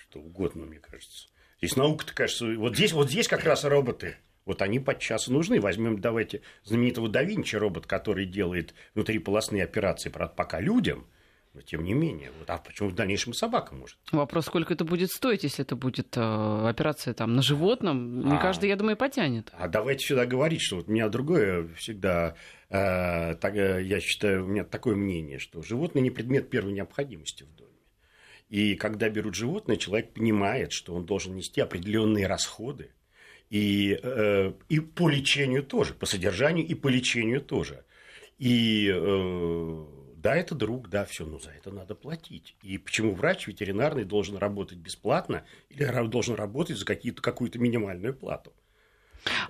[0.09, 1.29] что угодно, мне кажется.
[1.59, 4.17] Здесь наука-то, кажется, вот здесь, вот здесь как раз роботы.
[4.45, 5.61] Вот они подчас нужны.
[5.61, 11.07] Возьмем, давайте, знаменитого да Винчи робот, который делает внутриполосные операции, правда, пока людям,
[11.55, 12.31] но тем не менее.
[12.38, 13.99] Вот, а почему в дальнейшем собака может?
[14.11, 18.27] Вопрос, сколько это будет стоить, если это будет э, операция там, на животном.
[18.27, 19.51] Не а, каждый, я думаю, потянет.
[19.53, 22.35] А давайте сюда говорить, что вот у меня другое всегда,
[22.71, 27.43] э, так, э, я считаю, у меня такое мнение, что животное не предмет первой необходимости
[27.43, 27.71] в доме.
[28.49, 32.91] И когда берут животное, человек понимает, что он должен нести определенные расходы.
[33.51, 37.85] И, э, и по лечению тоже, по содержанию и по лечению тоже.
[38.38, 39.85] И э,
[40.23, 42.55] да, это друг, да, все, но за это надо платить.
[42.63, 48.53] И почему врач ветеринарный должен работать бесплатно или должен работать за какую-то минимальную плату?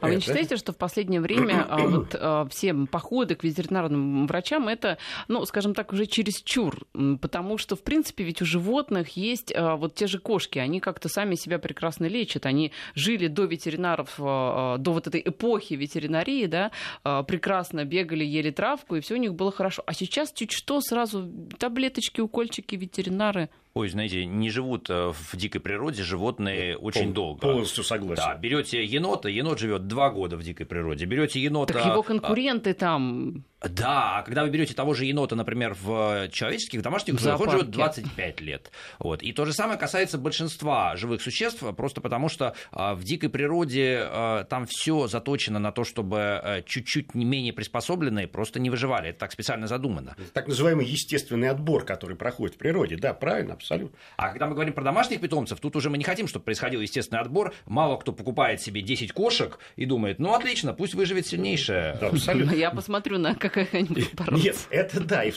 [0.00, 4.26] А вы не считаете, что в последнее время а, вот, а, все походы к ветеринарным
[4.26, 6.86] врачам это, ну, скажем так, уже чересчур?
[7.20, 11.08] Потому что, в принципе, ведь у животных есть а, вот те же кошки, они как-то
[11.08, 12.46] сами себя прекрасно лечат.
[12.46, 16.70] Они жили до ветеринаров, до вот этой эпохи ветеринарии, да,
[17.02, 19.82] прекрасно бегали, ели травку, и все у них было хорошо.
[19.86, 25.60] А сейчас чуть что, сразу таблеточки, укольчики, ветеринары– Ой, знаете, не живут э, в дикой
[25.60, 27.40] природе животные Пол, очень долго.
[27.40, 28.22] Полностью согласен.
[28.22, 31.06] Да, берете енота, енот живет два года в дикой природе.
[31.06, 31.72] Берете енота.
[31.74, 36.82] Так его конкуренты там да, а когда вы берете того же енота, например, в человеческих,
[36.82, 38.70] домашних условиях, он живет 25 лет.
[38.98, 39.22] Вот.
[39.22, 44.00] И то же самое касается большинства живых существ, просто потому что а, в дикой природе
[44.02, 49.10] а, там все заточено на то, чтобы чуть-чуть не менее приспособленные просто не выживали.
[49.10, 50.16] Это так специально задумано.
[50.32, 52.96] Так называемый естественный отбор, который проходит в природе.
[52.96, 53.96] Да, правильно, абсолютно.
[54.16, 57.20] А когда мы говорим про домашних питомцев, тут уже мы не хотим, чтобы происходил естественный
[57.20, 57.54] отбор.
[57.66, 61.96] Мало кто покупает себе 10 кошек и думает, ну отлично, пусть выживет сильнейшая.
[61.98, 62.52] Да, абсолютно.
[62.52, 65.24] Я посмотрю на как какая-нибудь Нет, это да.
[65.24, 65.32] И,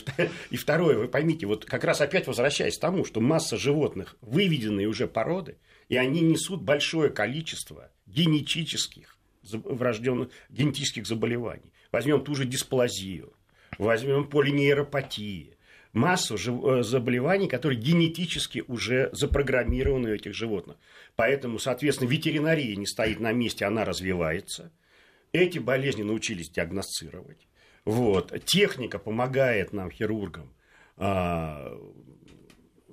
[0.50, 4.88] и второе, вы поймите, вот как раз опять возвращаясь к тому, что масса животных, выведенные
[4.88, 5.56] уже породы,
[5.88, 9.16] и они несут большое количество генетических
[9.52, 11.72] врожденных генетических заболеваний.
[11.92, 13.32] Возьмем ту же дисплазию,
[13.78, 15.56] возьмем полинейропатию,
[15.92, 20.76] массу э, заболеваний, которые генетически уже запрограммированы у этих животных.
[21.16, 24.72] Поэтому, соответственно, ветеринария не стоит на месте, она развивается.
[25.32, 27.48] Эти болезни научились диагностировать.
[27.86, 28.44] Вот.
[28.44, 30.52] Техника помогает нам, хирургам,
[30.96, 31.72] а,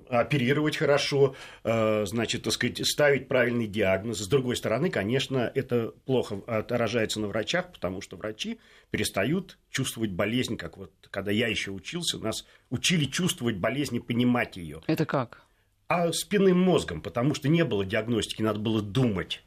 [0.08, 4.20] оперировать хорошо, а, значит, так сказать, ставить правильный диагноз.
[4.20, 10.56] С другой стороны, конечно, это плохо отражается на врачах, потому что врачи перестают чувствовать болезнь,
[10.56, 14.80] как вот когда я еще учился, нас учили чувствовать болезнь и понимать ее.
[14.86, 15.42] Это как?
[15.88, 19.43] А спинным мозгом, потому что не было диагностики, надо было думать.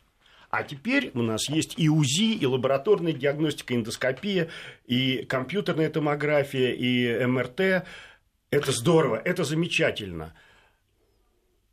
[0.50, 4.50] А теперь у нас есть и УЗИ, и лабораторная диагностика, эндоскопия,
[4.86, 7.86] и компьютерная томография, и МРТ.
[8.50, 10.34] Это здорово, это замечательно.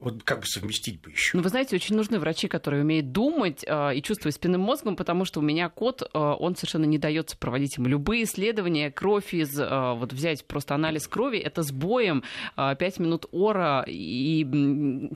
[0.00, 1.36] Вот как бы совместить бы еще?
[1.36, 5.24] Ну, вы знаете, очень нужны врачи, которые умеют думать э, и чувствовать спинным мозгом, потому
[5.24, 9.58] что у меня кот, э, он совершенно не дается проводить ему любые исследования, кровь из,
[9.58, 12.22] э, вот взять просто анализ крови, это с боем
[12.56, 14.44] э, 5 минут ора и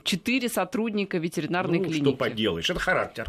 [0.03, 2.01] 4 сотрудника ветеринарной ну, клиники.
[2.01, 3.27] что поделаешь, это характер.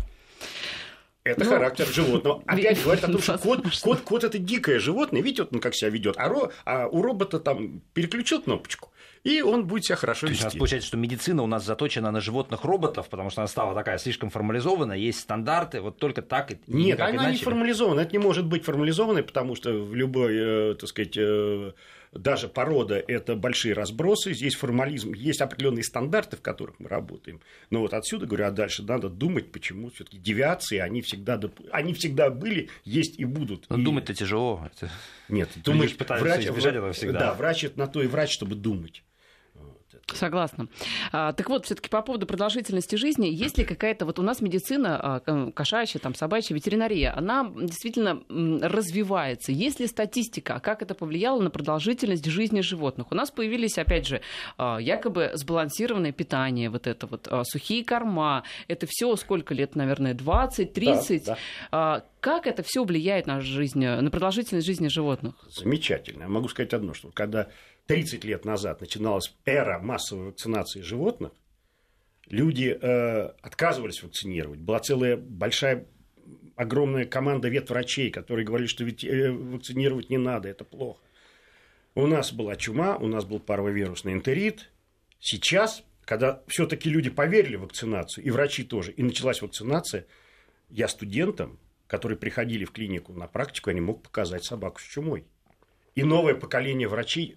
[1.23, 2.43] Это ну, характер животного.
[2.47, 5.21] Опять говорит о том, что кот, кот, кот это дикое животное.
[5.21, 6.15] Видите, вот он как себя ведет.
[6.17, 8.91] А, ро, а у робота там переключил кнопочку,
[9.23, 10.41] и он будет себя хорошо вести.
[10.41, 13.75] То есть, получается, что медицина у нас заточена на животных роботов, потому что она стала
[13.75, 17.33] такая слишком формализована, есть стандарты, вот только так и Нет, она иначе.
[17.33, 18.01] не формализована.
[18.01, 21.73] Это не может быть формализованной, потому что в любой, э, так сказать, э,
[22.13, 27.41] даже порода– это большие разбросы, здесь формализм, есть определенные стандарты, в которых мы работаем.
[27.71, 31.95] Но вот отсюда, говорю, а дальше надо думать, почему все таки девиации, они всегда, они
[31.95, 33.67] всегда были, есть и будут.
[33.71, 33.85] Но и...
[33.85, 34.69] думать-то тяжело.
[35.29, 36.47] Нет, думать, врач,
[36.97, 37.19] всегда.
[37.19, 39.05] Да, врач– это на то и врач, чтобы думать.
[40.15, 40.69] Согласна.
[41.13, 45.23] А, так вот, все-таки по поводу продолжительности жизни, есть ли какая-то, вот у нас медицина
[45.27, 49.53] а, кошачья, там, собачья, ветеринария, она действительно развивается.
[49.53, 53.09] Есть ли статистика, как это повлияло на продолжительность жизни животных?
[53.11, 54.21] У нас появились, опять же,
[54.59, 60.15] а, якобы сбалансированное питание, вот это вот, а, сухие корма, это все сколько лет, наверное,
[60.15, 61.25] 20, 30.
[61.25, 61.39] Да,
[61.71, 62.05] да.
[62.21, 65.35] Как это все влияет на жизнь, на продолжительность жизни животных?
[65.49, 66.25] Замечательно.
[66.25, 67.49] Я могу сказать одно, что когда
[67.91, 71.33] 30 лет назад начиналась эра массовой вакцинации животных,
[72.29, 74.61] люди э, отказывались вакцинировать.
[74.61, 75.89] Была целая большая,
[76.55, 81.01] огромная команда ветврачей, которые говорили, что ведь э, вакцинировать не надо, это плохо.
[81.97, 84.71] У нас была чума, у нас был паровирусный энтерит.
[85.19, 90.07] Сейчас, когда все-таки люди поверили в вакцинацию, и врачи тоже, и началась вакцинация,
[90.69, 95.25] я студентам, которые приходили в клинику на практику, я не мог показать собаку с чумой.
[95.97, 97.37] И новое поколение врачей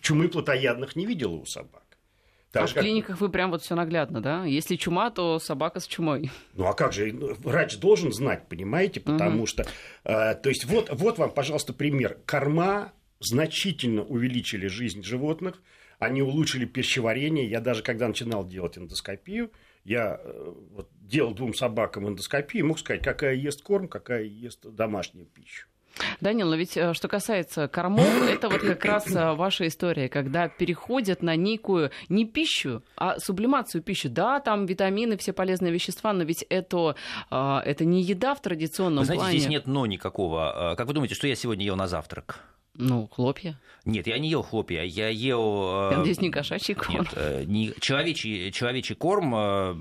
[0.00, 1.82] чумы плотоядных не видела у собак.
[2.52, 4.44] Так а в клиниках вы прям вот все наглядно, да?
[4.46, 6.30] Если чума, то собака с чумой.
[6.54, 9.46] Ну а как же, ну, врач должен знать, понимаете, потому угу.
[9.46, 9.66] что,
[10.04, 12.18] э, то есть вот, вот вам, пожалуйста, пример.
[12.24, 15.62] Корма значительно увеличили жизнь животных,
[15.98, 17.48] они улучшили пищеварение.
[17.48, 19.52] Я даже когда начинал делать эндоскопию,
[19.84, 25.26] я э, вот, делал двум собакам эндоскопию, мог сказать, какая ест корм, какая ест домашняя
[25.98, 26.16] пища.
[26.20, 31.22] Данила, ведь э, что касается кормов, это вот как раз э, ваша история, когда переходят
[31.22, 34.08] на некую не пищу, а сублимацию пищи.
[34.08, 36.96] Да, там витамины, все полезные вещества, но ведь это,
[37.30, 39.38] э, это не еда в традиционном вы знаете, плане.
[39.38, 40.74] здесь нет но никакого.
[40.76, 42.40] Как вы думаете, что я сегодня ел на завтрак?
[42.74, 43.58] Ну, хлопья.
[43.88, 45.90] Нет, я не ел хлопья, я ел...
[45.90, 46.92] Я надеюсь, не кошачий корм.
[46.92, 47.72] Нет, э, не...
[47.80, 49.34] человечий, человечий корм.
[49.34, 49.76] Э,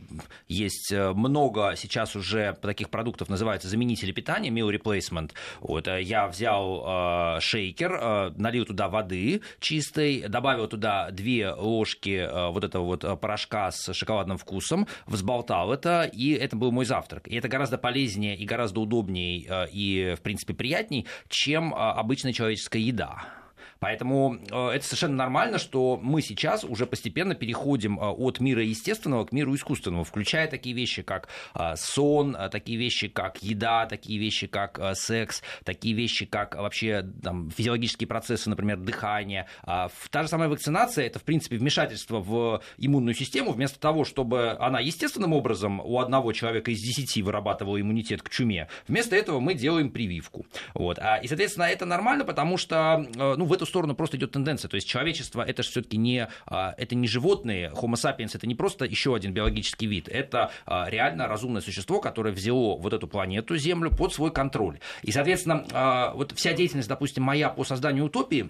[0.47, 5.31] есть э, много сейчас уже таких продуктов, называется заменители питания, meal replacement.
[5.59, 13.19] Вот, я взял шейкер, налил туда воды чистой, добавил туда две ложки вот этого вот
[13.19, 17.27] порошка с шоколадным вкусом, взболтал это, и это был мой завтрак.
[17.27, 23.46] И это гораздо полезнее и гораздо удобнее и, в принципе, приятней, чем обычная человеческая еда.
[23.79, 29.25] Поэтому э, это совершенно нормально, что мы сейчас уже постепенно переходим э, от мира естественного
[29.25, 34.47] к миру искусственного, включая такие вещи, как э, сон, такие вещи, как еда, такие вещи,
[34.47, 39.47] как секс, такие вещи, как вообще там, физиологические процессы, например, дыхание.
[39.63, 43.51] А та же самая вакцинация– это, в принципе, вмешательство в иммунную систему.
[43.51, 48.67] Вместо того, чтобы она естественным образом у одного человека из десяти вырабатывала иммунитет к чуме,
[48.87, 50.45] вместо этого мы делаем прививку.
[50.73, 50.99] Вот.
[50.99, 54.69] А, и, соответственно, это нормально, потому что ну, в эту сторону просто идет тенденция.
[54.69, 58.55] То есть человечество это же все-таки не, а, это не животные, Homo sapiens это не
[58.55, 63.57] просто еще один биологический вид, это а, реально разумное существо, которое взяло вот эту планету
[63.57, 64.79] Землю под свой контроль.
[65.03, 68.49] И, соответственно, а, вот вся деятельность, допустим, моя по созданию утопии,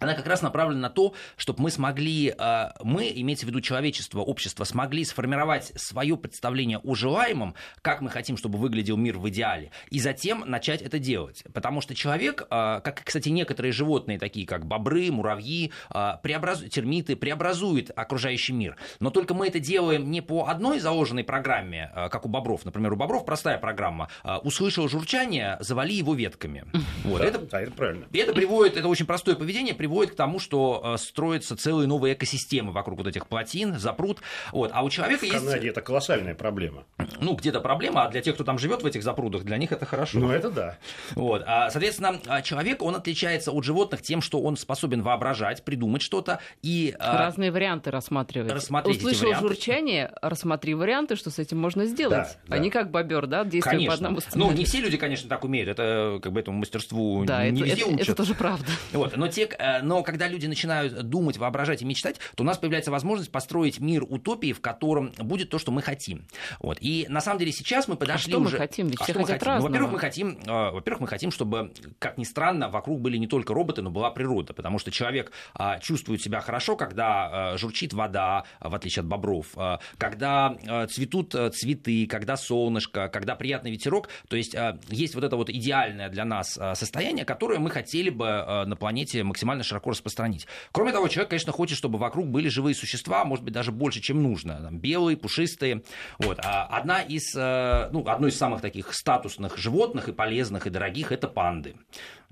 [0.00, 4.20] она как раз направлена на то, чтобы мы смогли, а, мы, имеется в виду человечество,
[4.20, 9.70] общество, смогли сформировать свое представление о желаемом, как мы хотим, чтобы выглядел мир в идеале,
[9.90, 11.44] и затем начать это делать.
[11.52, 16.60] Потому что человек, а, как, кстати, некоторые животные, такие как бобры, муравьи, а, преобраз...
[16.62, 18.76] термиты, преобразуют окружающий мир.
[19.00, 22.64] Но только мы это делаем не по одной заложенной программе, как у бобров.
[22.64, 24.08] Например, у бобров простая программа.
[24.42, 26.64] Услышал журчание, завали его ветками.
[27.04, 27.20] Вот.
[27.20, 28.06] Да, это, да, это правильно.
[28.12, 32.70] Это приводит, это очень простое поведение, приводит к тому, что э, строятся целые новые экосистемы
[32.70, 34.20] вокруг вот этих плотин, запрут.
[34.52, 34.70] Вот.
[34.72, 35.34] А у человека в есть...
[35.34, 36.84] Канаде это колоссальная проблема.
[37.20, 39.86] Ну, где-то проблема, а для тех, кто там живет в этих запрудах, для них это
[39.86, 40.20] хорошо.
[40.20, 40.78] Ну, это да.
[41.16, 41.42] Вот.
[41.44, 46.38] А, соответственно, а человек, он отличается от животных тем, что он способен воображать, придумать что-то
[46.62, 46.94] и...
[47.00, 48.52] А, Разные варианты рассматривать.
[48.52, 52.16] Рассмотреть Услышал журчание, рассмотри варианты, что с этим можно сделать.
[52.16, 52.56] Да, да.
[52.56, 54.52] А не как бобер, да, действуя по одному сценарию.
[54.52, 55.68] Ну, не все люди, конечно, так умеют.
[55.68, 58.00] Это как бы этому мастерству да, не это, везде это, учат.
[58.02, 58.70] это тоже правда.
[58.92, 59.16] Вот.
[59.16, 62.90] Но те, э, но когда люди начинают думать, воображать и мечтать, то у нас появляется
[62.90, 66.24] возможность построить мир утопии, в котором будет то, что мы хотим.
[66.60, 66.78] Вот.
[66.80, 68.56] И на самом деле сейчас мы подошли а что уже...
[68.56, 68.88] мы хотим?
[68.88, 69.54] Ведь а все что мы хотим?
[69.54, 73.26] Ну, во-первых, мы хотим, э, во-первых, мы хотим, чтобы, как ни странно, вокруг были не
[73.26, 77.92] только роботы, но была природа, потому что человек э, чувствует себя хорошо, когда э, журчит
[77.92, 83.70] вода, в отличие от бобров, э, когда э, цветут э, цветы, когда солнышко, когда приятный
[83.70, 87.70] ветерок, то есть э, есть вот это вот идеальное для нас э, состояние, которое мы
[87.70, 90.46] хотели бы э, на планете максимально широко распространить.
[90.72, 94.22] Кроме того, человек, конечно, хочет, чтобы вокруг были живые существа, может быть, даже больше, чем
[94.22, 94.60] нужно.
[94.60, 95.82] Там, белые, пушистые.
[96.18, 96.38] Вот.
[96.44, 101.12] А одна из, э, ну, одно из самых таких статусных животных и полезных, и дорогих–
[101.12, 101.76] это панды.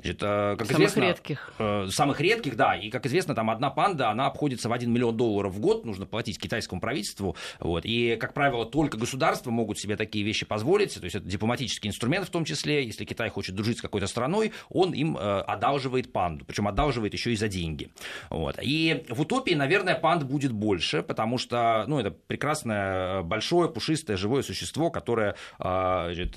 [0.01, 1.53] Значит, э, как самых известно, редких.
[1.59, 2.77] Э, самых редких, да.
[2.77, 6.07] И, как известно, там одна панда, она обходится в 1 миллион долларов в год, нужно
[6.07, 7.35] платить китайскому правительству.
[7.59, 7.85] Вот.
[7.85, 10.95] И, как правило, только государства могут себе такие вещи позволить.
[10.95, 12.85] То есть это дипломатический инструмент в том числе.
[12.85, 16.45] Если Китай хочет дружить с какой-то страной, он им э, одалживает панду.
[16.45, 17.91] Причем одалживает еще и за деньги.
[18.31, 18.57] Вот.
[18.63, 24.43] И в утопии, наверное, панд будет больше, потому что ну, это прекрасное, большое, пушистое, живое
[24.43, 26.35] существо, которое значит,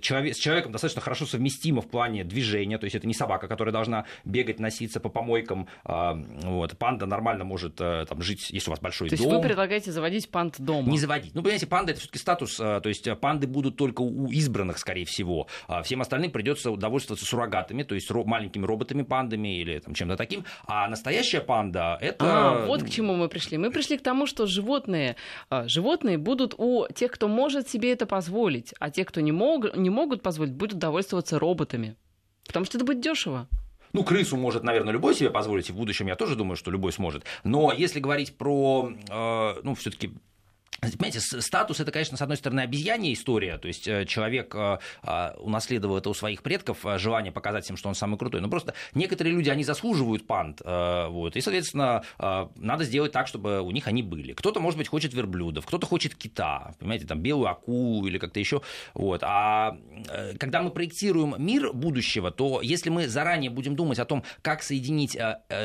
[0.00, 2.78] человек, с человеком достаточно хорошо совместимо в плане движения.
[2.78, 5.66] То есть это не собака, которая должна бегать, носиться по помойкам.
[5.84, 6.76] А, вот.
[6.78, 9.24] Панда нормально может э, там, жить, если у вас большой то дом.
[9.24, 10.88] То есть вы предлагаете заводить панд дома?
[10.90, 11.34] Не заводить.
[11.34, 14.78] Ну, понимаете, панда это все-таки статус, э, то есть э, панды будут только у избранных,
[14.78, 15.48] скорее всего.
[15.66, 20.44] А всем остальным придется удовольствоваться суррогатами, то есть маленькими роботами-пандами или там, чем-то таким.
[20.66, 22.16] А настоящая панда это...
[22.20, 23.58] А, вот к чему мы пришли.
[23.58, 25.16] Мы пришли к тому, что животные,
[25.66, 29.90] животные будут у тех, кто может себе это позволить, а те, кто не, мог, не
[29.90, 31.96] могут позволить, будут довольствоваться роботами.
[32.46, 33.48] Потому что это будет дешево.
[33.92, 36.92] Ну, крысу может, наверное, любой себе позволить, и в будущем я тоже думаю, что любой
[36.92, 37.24] сможет.
[37.42, 40.12] Но если говорить про, э, ну, все-таки
[40.80, 45.34] Понимаете, статус это, конечно, с одной стороны, обезьянья история, то есть э, человек э, а,
[45.38, 48.40] унаследовал это у своих предков, э, желание показать им, что он самый крутой.
[48.40, 52.02] Но просто некоторые люди, они заслуживают пант, вот, и, соответственно,
[52.56, 54.32] надо сделать так, чтобы у них они были.
[54.32, 58.62] Кто-то, может быть, хочет верблюдов, кто-то хочет кита, понимаете, там, белую акулу или как-то еще.
[58.94, 59.22] Вот.
[59.22, 59.76] А
[60.38, 65.16] когда мы проектируем мир будущего, то если мы заранее будем думать о том, как соединить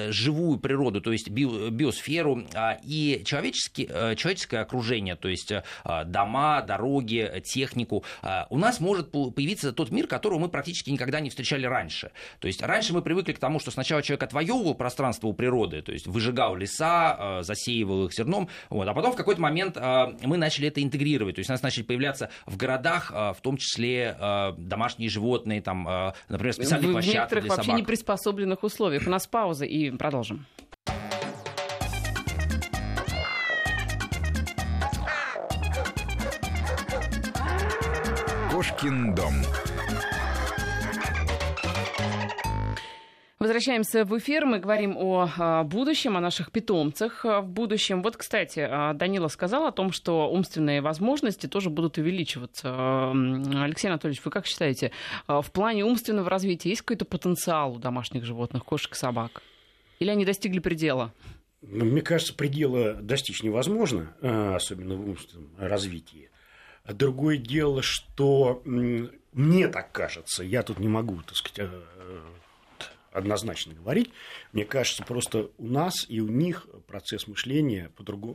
[0.09, 2.45] живую природу, то есть биосферу
[2.83, 5.63] и человеческое окружение, движения, то есть э,
[6.05, 11.29] дома, дороги, технику, э, у нас может появиться тот мир, которого мы практически никогда не
[11.29, 12.11] встречали раньше.
[12.39, 15.91] То есть раньше мы привыкли к тому, что сначала человек отвоевывал пространство у природы, то
[15.91, 20.67] есть выжигал леса, э, засеивал их зерном, вот, а потом в какой-то момент мы начали
[20.67, 24.15] это интегрировать, то есть у нас начали появляться в городах, в том числе
[24.57, 27.81] домашние животные, там, например, специальные в площадки В некоторых для вообще собак.
[27.81, 29.07] неприспособленных условиях.
[29.07, 30.45] У нас пауза и продолжим.
[38.75, 39.33] Кошкин дом.
[43.39, 44.45] Возвращаемся в эфир.
[44.45, 48.01] Мы говорим о а, будущем, о наших питомцах а, в будущем.
[48.01, 53.11] Вот, кстати, а, Данила сказал о том, что умственные возможности тоже будут увеличиваться.
[53.11, 54.91] Алексей Анатольевич, вы как считаете,
[55.27, 59.41] в плане умственного развития есть какой-то потенциал у домашних животных, кошек и собак?
[59.99, 61.13] Или они достигли предела?
[61.61, 66.29] Ну, мне кажется, предела достичь невозможно, особенно в умственном развитии.
[66.87, 72.21] Другое дело, что мне так кажется, я тут не могу, так сказать, э,
[73.11, 74.11] однозначно говорить,
[74.51, 77.91] мне кажется, просто у нас и у них процесс мышления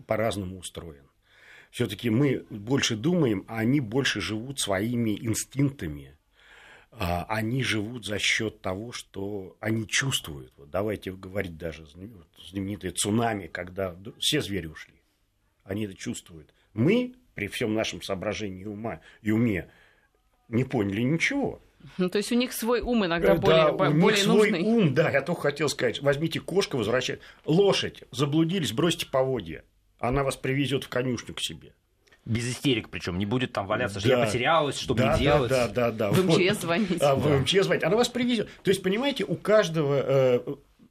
[0.07, 1.05] по-разному устроен.
[1.70, 6.16] Все-таки мы больше думаем, а они больше живут своими инстинктами.
[6.90, 10.53] А они живут за счет того, что они чувствуют.
[10.57, 11.86] Вот давайте говорить даже
[12.51, 14.94] знаменитое цунами, когда все звери ушли.
[15.62, 16.53] Они это чувствуют.
[16.74, 19.70] Мы при всем нашем соображении ума и уме
[20.48, 21.60] не поняли ничего.
[21.96, 24.62] Ну, то есть у них свой ум иногда более, да, более у них свой нужный.
[24.62, 27.22] ум, да, я только хотел сказать, возьмите кошку, возвращайте.
[27.46, 29.64] Лошадь, заблудились, бросьте поводья.
[29.98, 31.72] Она вас привезет в конюшню к себе.
[32.26, 34.00] Без истерик, причем не будет там валяться, да.
[34.00, 35.50] что я потерялась, что да, мне делать.
[35.50, 36.10] Да, да, да.
[36.10, 36.60] В МЧС вот.
[36.60, 37.02] звонить.
[37.02, 37.82] А, в МЧС звонить.
[37.82, 38.48] Она вас привезет.
[38.62, 40.40] То есть, понимаете, у каждого э,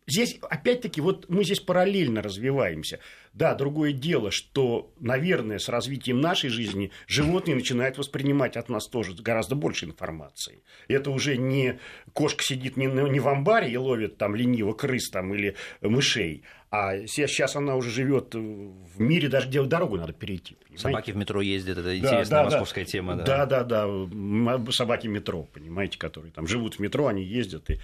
[0.09, 2.99] Здесь, опять-таки, вот мы здесь параллельно развиваемся.
[3.39, 9.13] Да, другое дело, что, наверное, с развитием нашей жизни животные начинают воспринимать от нас тоже
[9.13, 10.61] гораздо больше информации.
[10.89, 11.79] Это уже не
[12.11, 17.07] кошка сидит не, не в амбаре и ловит там лениво крыс там, или мышей, а
[17.07, 20.55] сейчас она уже живет в мире, даже где дорогу надо перейти.
[20.55, 20.81] Понимаете?
[20.81, 22.91] Собаки в метро ездят, это интересная да, московская да.
[22.91, 23.15] тема.
[23.15, 23.45] Да.
[23.45, 24.71] да, да, да.
[24.73, 27.79] Собаки метро, понимаете, которые там живут в метро, они ездят и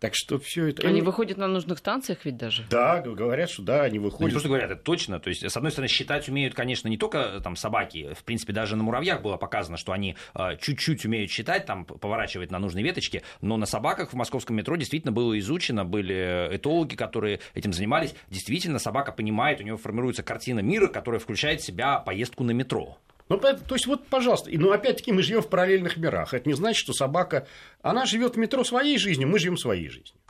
[0.00, 0.86] так что все это...
[0.86, 2.64] Они выходят на нужных станциях ведь даже?
[2.70, 4.20] Да, говорят, что да, они выходят.
[4.20, 5.20] Ну, не просто говорят, это точно.
[5.20, 8.14] То есть, с одной стороны, считать умеют, конечно, не только там, собаки.
[8.14, 12.50] В принципе, даже на муравьях было показано, что они э, чуть-чуть умеют считать, там, поворачивать
[12.50, 13.22] на нужные веточки.
[13.40, 18.14] Но на собаках в московском метро действительно было изучено, были этологи, которые этим занимались.
[18.30, 22.98] Действительно, собака понимает, у нее формируется картина мира, которая включает в себя поездку на метро.
[23.28, 26.34] Ну, то есть, вот, пожалуйста, и, ну, опять-таки, мы живем в параллельных мирах.
[26.34, 27.46] Это не значит, что собака,
[27.80, 30.20] она живет в метро своей жизнью, мы живем своей жизнью.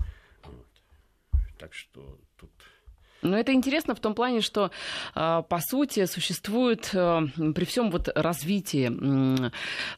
[0.44, 0.66] Вот.
[1.58, 2.18] Так что
[3.24, 4.70] но это интересно в том плане, что,
[5.14, 7.20] а, по сути, существует э,
[7.54, 8.92] при всем вот развитии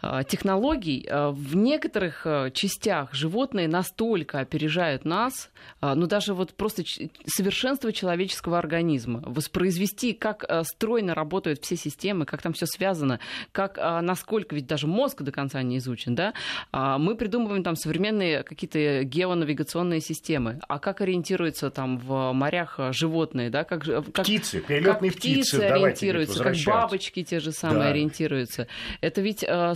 [0.00, 5.50] а, технологий, а, в некоторых частях животные настолько опережают нас,
[5.80, 6.82] ну даже вот просто
[7.26, 13.18] совершенство человеческого организма, воспроизвести, как стройно работают все системы, как там все связано,
[13.52, 16.32] как, насколько, ведь даже мозг до конца не изучен, да,
[16.72, 23.50] мы придумываем там современные какие-то геонавигационные системы, а как ориентируются там в морях животные, животные,
[23.50, 27.88] да, как, как птицы, перелетные как птицы, птицы ориентируются, как бабочки те же самые да.
[27.90, 28.66] ориентируются.
[29.00, 29.74] Это ведь э,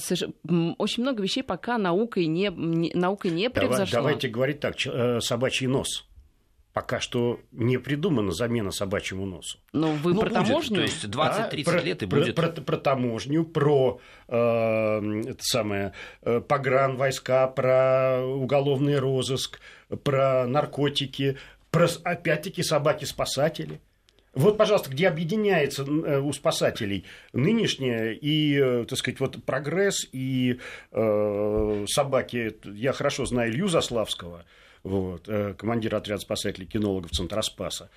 [0.78, 4.00] очень много вещей пока наукой не, не, наукой не превзошло.
[4.00, 6.06] Давайте говорить так, э, собачий нос
[6.72, 9.58] пока что не придумана замена собачьему носу.
[9.72, 10.76] Но ну, вы ну, про будет, таможню?
[10.76, 12.36] То есть 20-30 а, лет и будет.
[12.36, 19.60] Про, про, про таможню, про э, это самое, э, погран войска, про уголовный розыск,
[20.04, 21.38] про наркотики,
[21.70, 23.80] про, опять-таки, собаки-спасатели.
[24.32, 30.60] Вот, пожалуйста, где объединяется э, у спасателей нынешнее и, э, так сказать, вот прогресс и
[30.92, 32.54] э, собаки.
[32.64, 34.44] Я хорошо знаю Илью Заславского,
[34.84, 37.90] вот, э, командир отряда спасателей кинологов Центроспаса,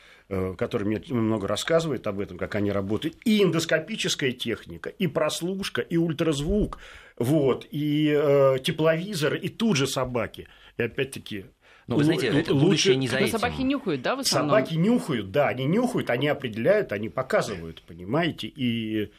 [0.58, 3.16] который мне много рассказывает об этом, как они работают.
[3.26, 6.80] И эндоскопическая техника, и прослушка, и ультразвук,
[7.18, 10.48] вот, и э, тепловизор, и тут же собаки.
[10.78, 11.46] И опять-таки
[11.94, 12.66] ну, вы знаете, это лучше...
[12.66, 13.40] будущее не за этим.
[13.40, 14.52] собаки нюхают, да, в основном?
[14.52, 19.12] Собаки нюхают, да, они нюхают, они определяют, они показывают, понимаете, и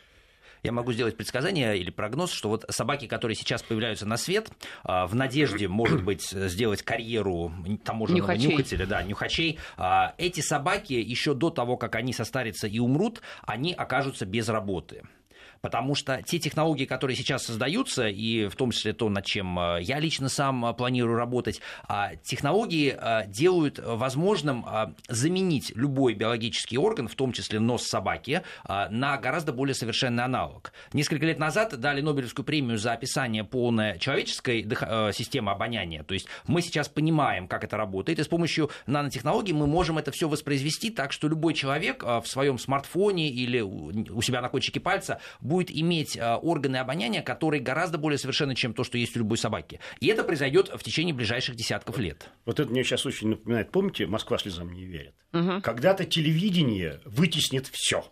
[0.65, 4.51] я могу сделать предсказание или прогноз, что вот собаки, которые сейчас появляются на свет,
[4.83, 7.53] а, в надежде, может быть, сделать карьеру
[7.85, 8.51] таможенного Нюхачей.
[8.51, 13.75] нюхателя, да, нюхачей, а, эти собаки еще до того, как они состарятся и умрут, они
[13.75, 15.03] окажутся без работы.
[15.65, 19.79] Потому что те технологии, которые сейчас создаются, и в том числе то, над чем э,
[19.81, 24.67] я лично сам э, планирую работать, а, технологии э, делают возможным
[25.09, 30.73] заменить любой биологический орган, в том числе нос собаки, на гораздо более совершенный аналог.
[30.93, 34.67] Несколько лет назад дали Нобелевскую премию за описание полной человеческой
[35.15, 36.03] системы обоняния.
[36.03, 40.11] То есть мы сейчас понимаем, как это работает, и с помощью нанотехнологий мы можем это
[40.11, 45.21] все воспроизвести так, что любой человек в своем смартфоне или у себя на кончике пальца
[45.41, 49.39] будет иметь а, органы обоняния, которые гораздо более совершенны, чем то, что есть у любой
[49.39, 49.81] собаки.
[50.01, 52.31] И это произойдет в течение ближайших десятков лет.
[52.45, 53.71] Вот это мне сейчас очень напоминает.
[53.71, 55.15] Помните, Москва слезам не верит?
[55.33, 55.61] Угу.
[55.63, 58.05] Когда-то телевидение вытеснит все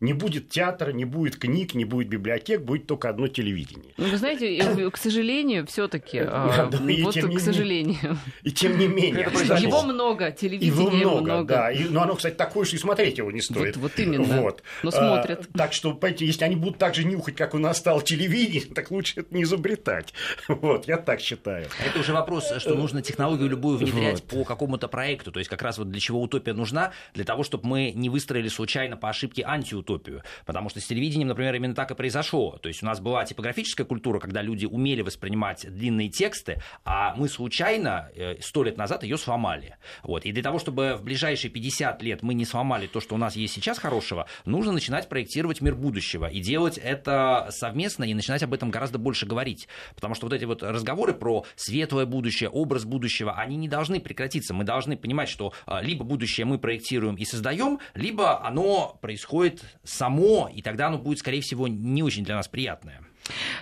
[0.00, 3.94] не будет театра, не будет книг, не будет библиотек, будет только одно телевидение.
[3.96, 8.18] Ну, вы знаете, к сожалению, все-таки, а, вот к сожалению.
[8.42, 9.28] И тем не менее.
[9.60, 11.46] Его много, телевидения его много.
[11.46, 13.76] Да, и, но оно, кстати, такое, что и смотреть его не стоит.
[13.76, 14.24] Вот, вот именно.
[14.24, 14.62] Вот.
[14.82, 15.48] Но смотрят.
[15.54, 18.60] А, так что, понимаете, если они будут так же нюхать, как у нас стало телевидение,
[18.74, 20.12] так лучше это не изобретать.
[20.48, 21.66] Вот, я так считаю.
[21.84, 24.40] Это уже вопрос, что нужно технологию любую внедрять вот.
[24.40, 25.32] по какому-то проекту.
[25.32, 26.92] То есть, как раз вот для чего утопия нужна?
[27.14, 30.22] Для того, чтобы мы не выстроили случайно по ошибке антиутопию утопию.
[30.44, 32.58] Потому что с телевидением, например, именно так и произошло.
[32.58, 37.28] То есть у нас была типографическая культура, когда люди умели воспринимать длинные тексты, а мы
[37.28, 39.76] случайно э, сто лет назад ее сломали.
[40.02, 40.24] Вот.
[40.24, 43.36] И для того, чтобы в ближайшие 50 лет мы не сломали то, что у нас
[43.36, 46.26] есть сейчас хорошего, нужно начинать проектировать мир будущего.
[46.26, 49.68] И делать это совместно, и начинать об этом гораздо больше говорить.
[49.94, 54.54] Потому что вот эти вот разговоры про светлое будущее, образ будущего, они не должны прекратиться.
[54.54, 60.50] Мы должны понимать, что а, либо будущее мы проектируем и создаем, либо оно происходит само,
[60.52, 63.00] и тогда оно будет, скорее всего, не очень для нас приятное.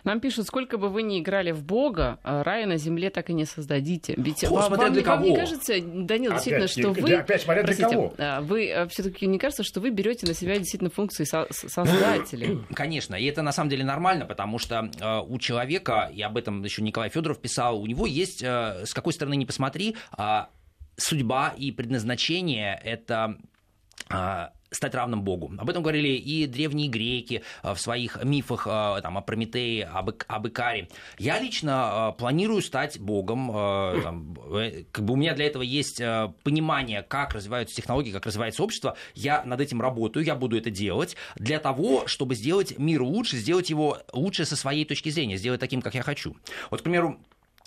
[0.05, 3.33] Нам пишут, сколько бы вы ни играли в Бога, а рая на земле так и
[3.33, 4.15] не создадите.
[4.17, 5.25] Ведь О, вам, для вам кого.
[5.25, 7.15] не кажется, Данил, опять, действительно, что вы...
[7.15, 8.15] Опять смотря для кого.
[8.19, 12.61] А, вы а, все-таки не кажется, что вы берете на себя действительно функции со- создателей?
[12.75, 16.63] Конечно, и это на самом деле нормально, потому что э, у человека, и об этом
[16.63, 20.45] еще Николай Федоров писал, у него есть, э, с какой стороны не посмотри, э,
[20.97, 23.39] судьба и предназначение это
[24.75, 25.53] стать равным Богу.
[25.59, 30.11] Об этом говорили и древние греки э, в своих мифах э, там, о Прометее, об,
[30.27, 30.89] об Икаре.
[31.19, 33.53] Я лично э, планирую стать Богом.
[34.03, 34.37] Там,
[34.91, 35.99] как бы у меня для этого есть
[36.43, 38.97] понимание, как развиваются технологии, как развивается общество.
[39.15, 43.71] Я над этим работаю, я буду это делать для того, чтобы сделать мир лучше, сделать
[43.71, 46.37] его лучше со своей точки зрения, сделать таким, как я хочу.
[46.71, 47.19] Вот, к примеру,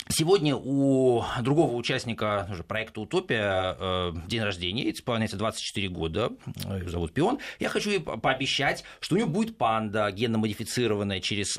[0.09, 6.31] Сегодня у другого участника уже проекта «Утопия» э, день рождения, исполняется 24 года,
[6.65, 7.39] ее зовут Пион.
[7.59, 11.57] Я хочу ей пообещать, что у нее будет панда генно-модифицированная через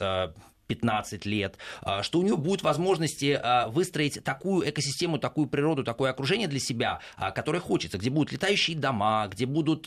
[0.67, 6.11] 15 э, лет, э, что у нее будут возможности выстроить такую экосистему, такую природу, такое
[6.11, 7.01] окружение для себя,
[7.35, 9.87] которое хочется, где будут летающие дома, где будут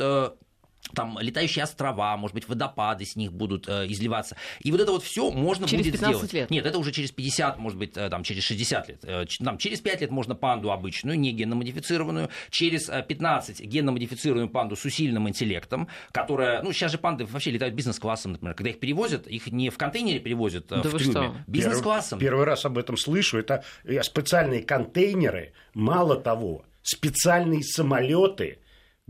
[0.94, 4.36] там летающие острова, может быть, водопады с них будут э, изливаться.
[4.60, 6.34] И вот это вот все можно через будет 15 сделать.
[6.34, 6.50] лет.
[6.50, 9.00] Нет, это уже через 50, может быть, э, там, через 60 лет.
[9.04, 12.30] Э, там, через 5 лет можно панду обычную, не генно-модифицированную.
[12.50, 16.62] Через э, 15 генно-модифицированную панду с усиленным интеллектом, которая...
[16.62, 18.56] Ну, сейчас же панды вообще летают бизнес-классом, например.
[18.56, 21.44] Когда их перевозят, их не в контейнере перевозят э, да в трюме.
[21.48, 22.20] Бизнес-классом.
[22.20, 23.38] Первый, первый раз об этом слышу.
[23.38, 25.54] Это э, специальные контейнеры.
[25.74, 28.60] Мало того, специальные самолеты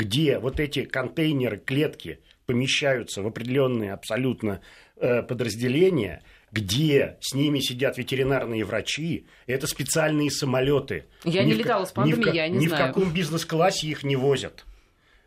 [0.02, 4.62] где вот эти контейнеры, клетки помещаются в определенные абсолютно
[4.98, 11.06] э, подразделения, где с ними сидят ветеринарные врачи, это специальные самолеты.
[11.24, 12.84] Я ни не летала с пандами, ни в, я не ни знаю.
[12.84, 14.66] Ни в каком бизнес-классе их не возят.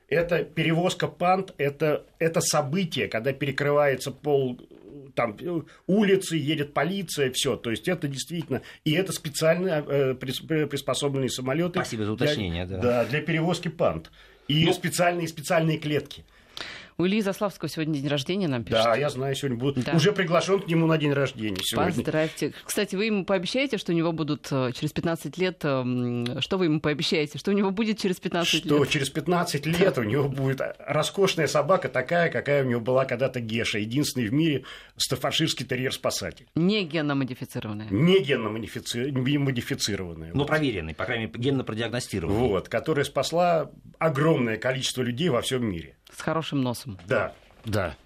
[0.08, 4.60] Это перевозка панд, это, это событие, когда перекрывается пол
[5.14, 5.36] там
[5.86, 7.56] улицы, едет полиция, все.
[7.56, 8.62] То есть это действительно...
[8.84, 11.78] И это специально э, приспособленные самолеты.
[11.78, 12.82] Спасибо за уточнение, для, да.
[12.82, 14.10] Да, для перевозки панд.
[14.48, 16.24] И ну, специальные специальные клетки.
[16.96, 18.84] У Ильи Заславского сегодня день рождения нам пишут.
[18.84, 19.84] Да, я знаю, сегодня будет.
[19.84, 19.96] Да.
[19.96, 21.92] Уже приглашен к нему на день рождения сегодня.
[21.92, 22.52] Поздравьте.
[22.64, 25.64] Кстати, вы ему пообещаете, что у него будут э, через 15 лет...
[25.64, 27.36] Эм, что вы ему пообещаете?
[27.38, 28.66] Что у него будет через 15 что лет?
[28.66, 33.40] Что через 15 лет у него будет роскошная собака такая, какая у него была когда-то
[33.40, 33.78] Геша.
[33.78, 34.62] Единственный в мире
[34.96, 36.46] стафарширский терьер-спасатель.
[36.54, 37.88] Не генно-модифицированная.
[37.90, 40.30] Не генно-модифицированная.
[40.32, 40.46] Но вот.
[40.46, 42.38] проверенный, по крайней мере, генно продиагностированный.
[42.38, 45.96] Вот, которая спасла огромное количество людей во всем мире.
[46.16, 46.98] С хорошим носом.
[47.06, 47.32] Да,
[47.64, 47.96] да.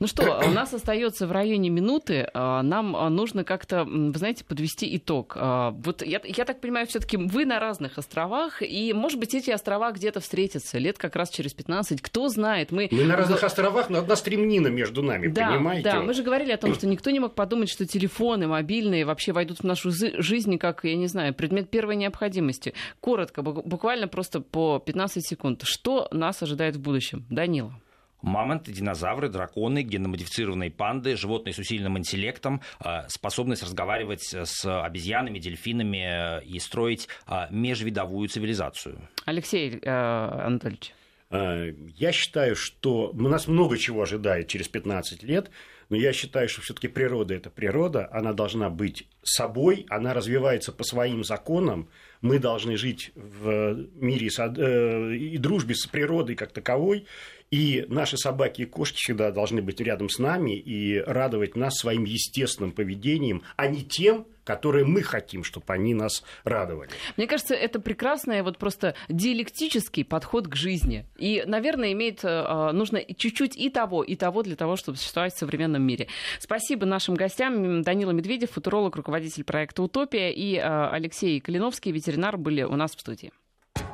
[0.00, 2.30] Ну что, у нас остается в районе минуты.
[2.34, 5.36] Нам нужно как-то, вы знаете, подвести итог.
[5.36, 9.92] Вот я, я так понимаю, все-таки вы на разных островах, и, может быть, эти острова
[9.92, 12.00] где-то встретятся лет как раз через 15.
[12.00, 12.72] Кто знает?
[12.72, 15.82] Мы, мы на разных островах, но одна стремнина между нами, да, понимаете?
[15.84, 19.32] Да, мы же говорили о том, что никто не мог подумать, что телефоны мобильные вообще
[19.32, 22.72] войдут в нашу жизнь как, я не знаю, предмет первой необходимости.
[23.00, 25.60] Коротко, буквально просто по 15 секунд.
[25.64, 27.26] Что нас ожидает в будущем?
[27.28, 27.74] Данила.
[28.22, 36.40] Мамонты, динозавры, драконы, генномодифицированные панды, животные с усиленным интеллектом, э, способность разговаривать с обезьянами, дельфинами
[36.40, 39.08] э, и строить э, межвидовую цивилизацию.
[39.24, 40.92] Алексей Анатольевич.
[41.30, 45.50] Я считаю, что нас много чего ожидает через 15 лет,
[45.88, 50.84] но я считаю, что все-таки природа это природа, она должна быть собой, она развивается по
[50.84, 51.88] своим законам,
[52.20, 57.06] мы должны жить в мире и дружбе с природой как таковой,
[57.52, 62.04] и наши собаки и кошки всегда должны быть рядом с нами и радовать нас своим
[62.04, 66.90] естественным поведением, а не тем, которые мы хотим, чтобы они нас радовали.
[67.16, 71.06] Мне кажется, это прекрасный вот просто диалектический подход к жизни.
[71.18, 75.38] И, наверное, имеет, э, нужно чуть-чуть и того, и того для того, чтобы существовать в
[75.38, 76.08] современном мире.
[76.40, 77.82] Спасибо нашим гостям.
[77.82, 83.00] Данила Медведев, футуролог, руководитель проекта «Утопия», и э, Алексей Калиновский, ветеринар, были у нас в
[83.00, 83.30] студии.